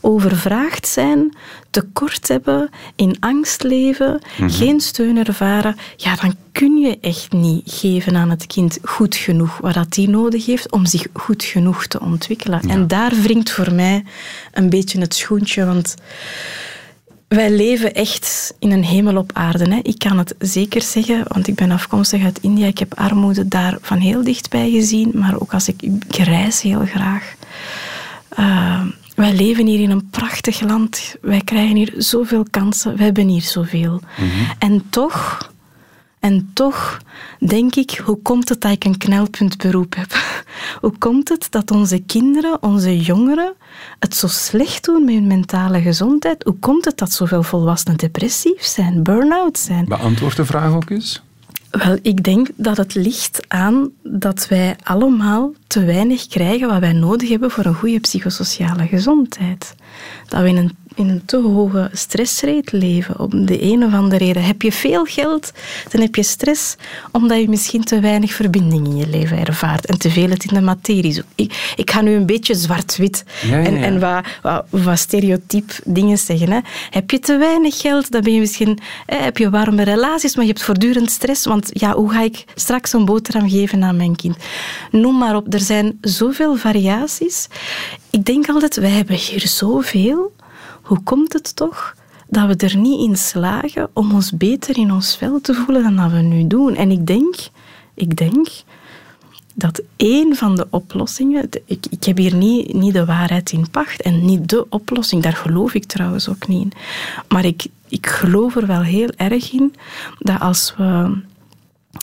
[0.00, 1.36] overvraagd zijn,
[1.70, 8.16] tekort hebben, in angst leven, geen steun ervaren, ja, dan kun je echt niet geven
[8.16, 12.00] aan het kind goed genoeg wat dat die nodig heeft om zich goed genoeg te
[12.00, 12.60] ontwikkelen.
[12.60, 14.04] En daar wringt voor mij
[14.52, 15.94] een beetje het schoentje, want
[17.34, 19.74] wij leven echt in een hemel op aarde.
[19.74, 19.80] Hè.
[19.82, 22.66] Ik kan het zeker zeggen, want ik ben afkomstig uit India.
[22.66, 26.86] Ik heb armoede daar van heel dichtbij gezien, maar ook als ik, ik reis heel
[26.86, 27.34] graag.
[28.38, 28.82] Uh,
[29.14, 31.16] wij leven hier in een prachtig land.
[31.20, 32.96] Wij krijgen hier zoveel kansen.
[32.96, 34.00] We hebben hier zoveel.
[34.58, 35.50] En toch,
[36.22, 36.98] en toch
[37.38, 40.12] denk ik, hoe komt het dat ik een knelpuntberoep heb?
[40.80, 43.52] Hoe komt het dat onze kinderen, onze jongeren,
[43.98, 46.42] het zo slecht doen met hun mentale gezondheid?
[46.42, 49.84] Hoe komt het dat zoveel volwassenen depressief zijn, burn-out zijn?
[49.84, 51.22] Beantwoord de vraag ook eens.
[51.70, 56.92] Wel, ik denk dat het ligt aan dat wij allemaal te weinig krijgen wat wij
[56.92, 59.74] nodig hebben voor een goede psychosociale gezondheid.
[60.28, 64.24] Dat we in een, in een te hoge stressrate leven, om de een of andere
[64.24, 64.44] reden.
[64.44, 65.52] Heb je veel geld,
[65.88, 66.76] dan heb je stress
[67.10, 70.54] omdat je misschien te weinig verbinding in je leven ervaart en te veel het in
[70.54, 71.32] de materie zoekt.
[71.34, 75.72] Ik, ik ga nu een beetje zwart-wit Ja, ja, en, en wat, wat, wat stereotyp
[75.84, 76.50] dingen zeggen.
[76.50, 76.58] Hè.
[76.90, 80.44] Heb je te weinig geld, dan ben je misschien, hè, heb je warme relaties, maar
[80.44, 81.44] je hebt voortdurend stress.
[81.44, 84.36] Want ja, hoe ga ik straks een boterham geven aan mijn kind?
[84.90, 87.48] Noem maar op, er zijn zoveel variaties.
[88.10, 90.32] Ik denk altijd, wij hebben hier zoveel.
[90.92, 91.94] Hoe komt het toch
[92.28, 95.96] dat we er niet in slagen om ons beter in ons vel te voelen dan
[95.96, 96.74] dat we nu doen?
[96.74, 97.34] En ik denk,
[97.94, 98.48] ik denk
[99.54, 104.02] dat één van de oplossingen, ik, ik heb hier niet, niet de waarheid in pacht
[104.02, 106.72] en niet de oplossing, daar geloof ik trouwens ook niet in.
[107.28, 109.74] Maar ik, ik geloof er wel heel erg in
[110.18, 111.18] dat als we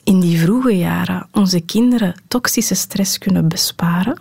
[0.04, 4.18] in die vroege jaren onze kinderen toxische stress kunnen besparen,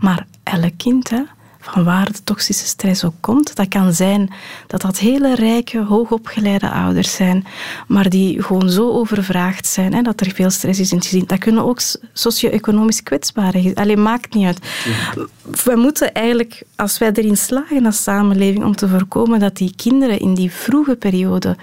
[0.00, 1.22] maar elk kind, hè,
[1.70, 4.30] van waar de toxische stress ook komt, dat kan zijn
[4.66, 7.46] dat dat hele rijke, hoogopgeleide ouders zijn,
[7.86, 11.24] maar die gewoon zo overvraagd zijn, hè, dat er veel stress is in het gezin.
[11.26, 11.80] Dat kunnen ook
[12.12, 13.82] socio-economisch kwetsbare gezinnen.
[13.82, 14.58] Alleen maakt niet uit.
[15.64, 20.18] We moeten eigenlijk, als wij erin slagen als samenleving om te voorkomen dat die kinderen
[20.18, 21.56] in die vroege periode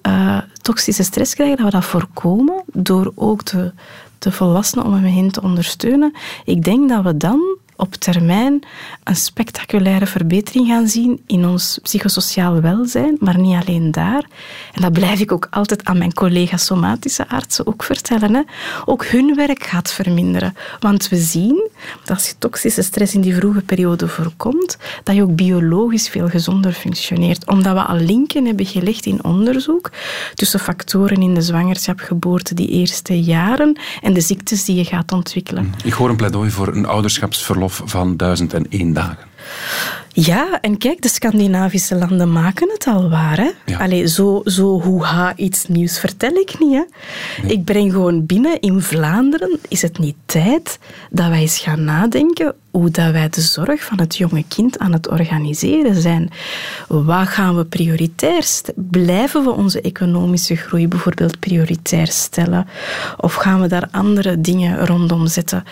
[0.00, 3.72] eh, toxische stress krijgen, dat we dat voorkomen door ook de,
[4.18, 6.14] de volwassenen om hem heen te ondersteunen.
[6.44, 8.62] Ik denk dat we dan op termijn
[9.04, 14.24] een spectaculaire verbetering gaan zien in ons psychosociaal welzijn, maar niet alleen daar.
[14.72, 18.34] En dat blijf ik ook altijd aan mijn collega's somatische artsen ook vertellen.
[18.34, 18.42] Hè.
[18.84, 20.56] Ook hun werk gaat verminderen.
[20.80, 21.70] Want we zien
[22.04, 26.28] dat als je toxische stress in die vroege periode voorkomt, dat je ook biologisch veel
[26.28, 27.46] gezonder functioneert.
[27.46, 29.90] Omdat we al linken hebben gelegd in onderzoek
[30.34, 35.12] tussen factoren in de zwangerschap, geboorte, die eerste jaren en de ziektes die je gaat
[35.12, 35.74] ontwikkelen.
[35.84, 39.32] Ik hoor een pleidooi voor een ouderschapsverlof van 1001 dagen.
[40.16, 43.36] Ja, en kijk, de Scandinavische landen maken het al waar.
[43.36, 43.50] Hè?
[43.66, 43.78] Ja.
[43.78, 46.72] Allee, zo, zo hoeha iets nieuws vertel ik niet.
[46.72, 47.48] Hè?
[47.48, 50.78] Ik breng gewoon binnen, in Vlaanderen is het niet tijd
[51.10, 54.92] dat wij eens gaan nadenken hoe dat wij de zorg van het jonge kind aan
[54.92, 56.30] het organiseren zijn.
[56.88, 58.88] Wat gaan we prioritair stellen?
[58.90, 62.66] Blijven we onze economische groei bijvoorbeeld prioritair stellen?
[63.16, 65.64] Of gaan we daar andere dingen rondom zetten?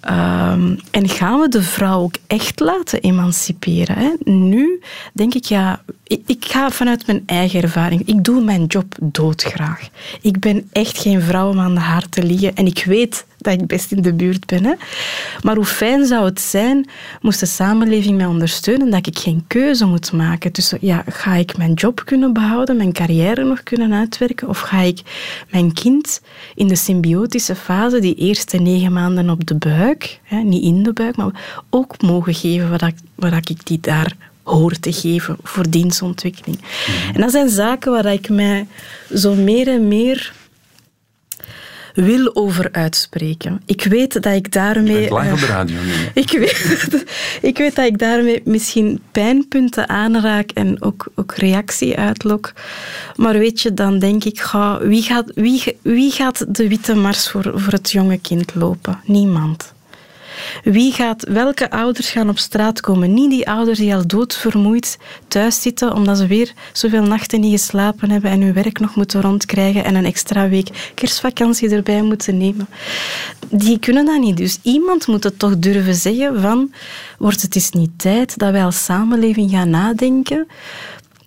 [0.00, 3.96] Ehm, en gaan we de vrouw ook echt laten emanciperen?
[3.96, 4.32] Hè?
[4.32, 5.84] Nu denk ik, ja,
[6.26, 8.02] ik, ga vanuit mijn eigen ervaring.
[8.06, 9.88] Ik doe mijn job doodgraag.
[10.20, 12.54] Ik ben echt geen vrouw om aan de haar te liggen.
[12.54, 14.64] En ik weet dat ik best in de buurt ben.
[14.64, 14.72] Hè.
[15.42, 16.88] Maar hoe fijn zou het zijn,
[17.20, 20.52] moest de samenleving mij ondersteunen, dat ik geen keuze moet maken.
[20.52, 24.80] Dus ja, ga ik mijn job kunnen behouden, mijn carrière nog kunnen uitwerken, of ga
[24.80, 25.00] ik
[25.50, 26.20] mijn kind
[26.54, 30.92] in de symbiotische fase, die eerste negen maanden op de buik, hè, niet in de
[30.92, 35.70] buik, maar ook mogen geven wat, ik, wat ik die daar hoor te geven voor
[35.70, 36.58] dienstontwikkeling.
[37.14, 38.66] En dat zijn zaken waar ik mij
[39.14, 40.32] zo meer en meer
[41.94, 43.62] wil over uitspreken.
[43.66, 45.00] Ik weet dat ik daarmee...
[45.00, 45.92] Je bent live op de radio nu.
[46.14, 47.04] Ik weet,
[47.50, 52.52] ik weet dat ik daarmee misschien pijnpunten aanraak en ook, ook reactie uitlok.
[53.16, 57.30] Maar weet je, dan denk ik, ga, wie, gaat, wie, wie gaat de witte mars
[57.30, 59.00] voor, voor het jonge kind lopen?
[59.04, 59.72] Niemand.
[60.62, 63.14] Wie gaat, welke ouders gaan op straat komen?
[63.14, 68.10] Niet die ouders die al doodvermoeid thuis zitten omdat ze weer zoveel nachten niet geslapen
[68.10, 72.68] hebben en hun werk nog moeten rondkrijgen en een extra week kerstvakantie erbij moeten nemen.
[73.48, 74.36] Die kunnen dat niet.
[74.36, 76.72] Dus iemand moet het toch durven zeggen van
[77.18, 80.46] wordt het is niet tijd dat wij als samenleving gaan nadenken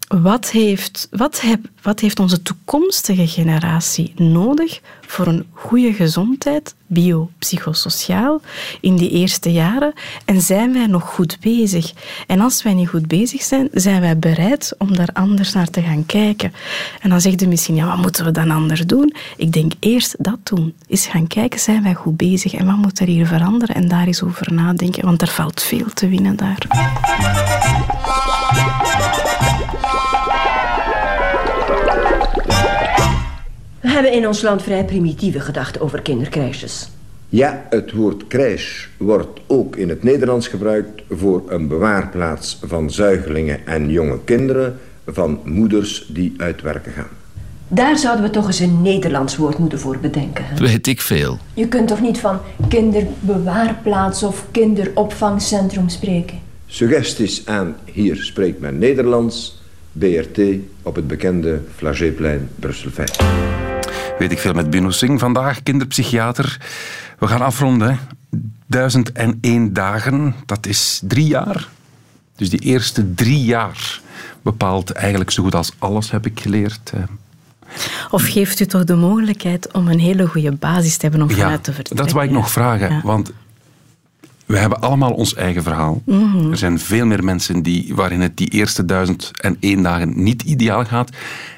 [0.08, 8.42] wat heeft, wat, heb, wat heeft onze toekomstige generatie nodig voor een goede gezondheid, biopsychosociaal,
[8.82, 9.94] in die eerste jaren?
[10.26, 11.94] En zijn wij nog goed bezig?
[12.28, 15.82] En als wij niet goed bezig zijn, zijn wij bereid om daar anders naar te
[15.82, 16.54] gaan kijken.
[17.02, 19.16] En dan zegt u misschien, ja, wat moeten we dan anders doen?
[19.38, 20.74] Ik denk eerst dat doen.
[20.88, 22.54] Is gaan kijken, zijn wij goed bezig?
[22.54, 23.76] En wat moet er hier veranderen?
[23.76, 26.68] En daar eens over nadenken, want er valt veel te winnen daar.
[33.96, 36.90] Hebben in ons land vrij primitieve gedachten over kindercrèches.
[37.30, 41.02] Ja, het woord crèche wordt ook in het Nederlands gebruikt...
[41.10, 44.80] voor een bewaarplaats van zuigelingen en jonge kinderen...
[45.08, 47.08] van moeders die uit werken gaan.
[47.68, 50.46] Daar zouden we toch eens een Nederlands woord moeten voor bedenken.
[50.46, 50.56] Hè?
[50.56, 51.38] Weet ik veel.
[51.54, 56.40] Je kunt toch niet van kinderbewaarplaats of kinderopvangcentrum spreken?
[56.66, 59.64] Suggesties aan Hier spreekt men Nederlands...
[59.92, 60.40] BRT
[60.82, 63.65] op het bekende Flagéplein Brussel 5.
[64.20, 66.58] Weet ik veel met Bino Singh vandaag, kinderpsychiater.
[67.20, 68.00] We gaan afronden.
[68.68, 71.68] 1001 dagen, dat is drie jaar.
[72.36, 74.00] Dus die eerste drie jaar
[74.42, 76.92] bepaalt eigenlijk zo goed als alles, heb ik geleerd.
[78.12, 81.64] Of geeft u toch de mogelijkheid om een hele goede basis te hebben om vanuit
[81.64, 82.06] te vertrekken?
[82.06, 82.90] Dat wou ik nog vragen.
[82.90, 83.02] Ja.
[83.04, 83.32] Want
[84.46, 86.02] we hebben allemaal ons eigen verhaal.
[86.06, 86.52] Mhm.
[86.52, 90.42] Er zijn veel meer mensen die, waarin het die eerste duizend en één dagen niet
[90.42, 91.10] ideaal gaat.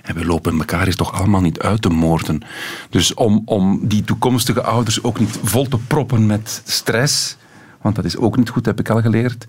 [0.03, 2.41] En we lopen elkaar eens toch allemaal niet uit te moorden.
[2.89, 7.37] Dus om, om die toekomstige ouders ook niet vol te proppen met stress,
[7.81, 9.45] want dat is ook niet goed, heb ik al geleerd.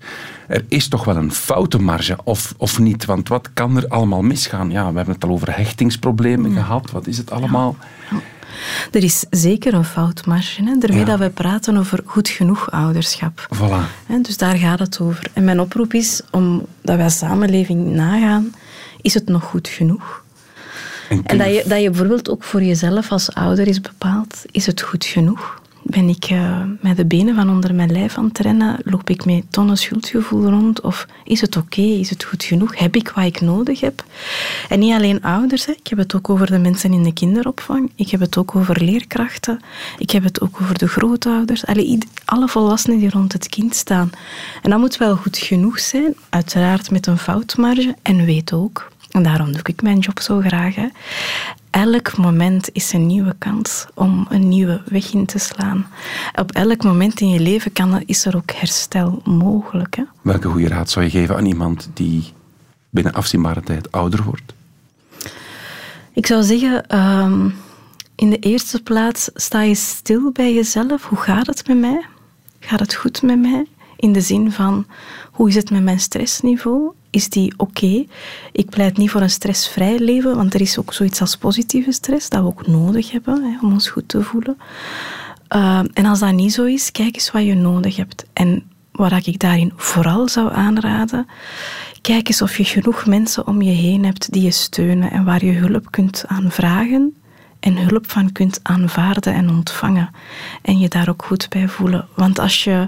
[0.47, 3.05] Er is toch wel een foutenmarge, of, of niet?
[3.05, 4.71] Want wat kan er allemaal misgaan?
[4.71, 6.91] Ja, we hebben het al over hechtingsproblemen gehad.
[6.91, 7.75] Wat is het allemaal?
[8.91, 10.63] Er is zeker een foutmarge.
[10.63, 10.75] Hè?
[10.77, 11.05] Daarmee Ja.
[11.05, 13.47] dat we praten over goed genoeg ouderschap.
[13.55, 14.05] Voilà.
[14.05, 15.23] Hè, Dus daar gaat het over.
[15.33, 18.53] En mijn oproep is, omdat wij als samenleving nagaan,
[19.01, 20.23] is het nog goed genoeg?
[21.09, 24.65] En, En dat je, dat je bijvoorbeeld ook voor jezelf als ouder is bepaald, is
[24.65, 25.58] het goed genoeg?
[25.89, 28.79] Ben ik eh, met de benen van onder mijn lijf aan het rennen?
[28.83, 30.81] Loop ik met tonnen schuldgevoel rond?
[30.81, 31.81] Of is het oké?
[31.81, 32.77] Is het goed genoeg?
[32.77, 34.03] Heb ik wat ik nodig heb?
[34.69, 35.65] En niet alleen ouders.
[35.65, 35.71] Hè.
[35.71, 37.91] Ik heb het ook over de mensen in de kinderopvang.
[37.95, 39.59] Ik heb het ook over leerkrachten.
[39.97, 41.63] Ik heb het ook over de grootouders.
[42.25, 44.09] Alle volwassenen die rond het kind staan.
[44.61, 46.15] En dat moet wel goed genoeg zijn.
[46.29, 47.95] Uiteraard met een foutmarge.
[48.01, 50.75] En weet ook, en daarom doe ik mijn job zo graag.
[50.75, 50.87] Hè.
[51.69, 55.87] Elk moment is een nieuwe kans om een nieuwe weg in te slaan.
[56.35, 59.95] Op elk moment in je leven kan, is er ook herstel mogelijk.
[59.95, 60.03] Hè.
[60.21, 62.33] Welke goede raad zou je geven aan iemand die
[62.89, 64.53] binnen afzienbare tijd ouder wordt?
[66.13, 67.49] Ik zou zeggen, ehm,
[68.15, 71.05] in de eerste plaats sta je stil bij jezelf.
[71.05, 72.05] Hoe gaat het met mij?
[72.59, 73.65] Gaat het goed met mij?
[73.99, 74.85] In de zin van,
[75.31, 76.91] hoe is het met mijn stressniveau?
[77.09, 78.05] Is die oké?
[78.51, 82.29] Ik pleit niet voor een stressvrij leven, want er is ook zoiets als positieve stress,
[82.29, 84.57] dat we ook nodig hebben hè, om ons goed te voelen.
[85.55, 88.25] Uh, en als dat niet zo is, kijk eens wat je nodig hebt.
[88.33, 91.27] En wat ik daarin vooral zou aanraden,
[92.01, 95.45] kijk eens of je genoeg mensen om je heen hebt die je steunen en waar
[95.45, 97.13] je hulp kunt aan vragen
[97.59, 100.09] en hulp van kunt aanvaarden en ontvangen.
[100.61, 102.07] En je daar ook goed bij voelen.
[102.15, 102.87] Want als je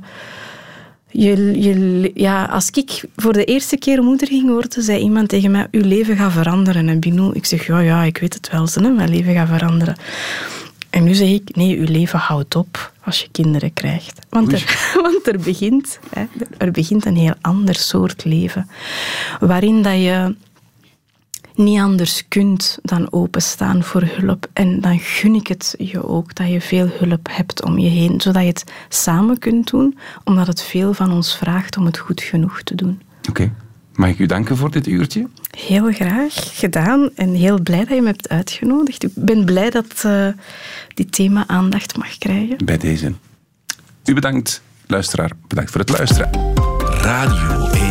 [1.12, 5.51] je, je, ja, als ik voor de eerste keer moeder ging worden, zei iemand tegen
[5.51, 6.89] mij, uw leven gaat veranderen.
[6.89, 9.95] En Bino, ik zeg, ja, ja, ik weet het wel, hè, mijn leven gaat veranderen.
[10.89, 14.20] En nu zeg ik, nee, uw leven houdt op als je kinderen krijgt.
[14.30, 16.24] Want er, want er, begint, hè,
[16.57, 18.70] er begint een heel ander soort leven.
[19.39, 20.36] Waarin dat je
[21.56, 24.47] niet anders kunt dan openstaan voor hulp.
[24.54, 28.22] En dan gun ik het je ook dat je veel hulp hebt om je heen,
[28.22, 32.22] zodat je het samen kunt doen, omdat het veel van ons vraagt om het goed
[32.22, 33.02] genoeg te doen.
[33.30, 33.52] Oké.
[33.95, 35.28] Mag ik u danken voor dit uurtje?
[35.58, 39.04] Heel graag gedaan en heel blij dat je me hebt uitgenodigd.
[39.04, 40.28] Ik ben blij dat uh,
[40.93, 42.66] dit thema aandacht mag krijgen.
[42.66, 43.14] Bij deze.
[44.06, 45.32] U bedankt, luisteraar.
[45.47, 46.30] Bedankt voor het luisteren.
[47.02, 47.91] Radio 1.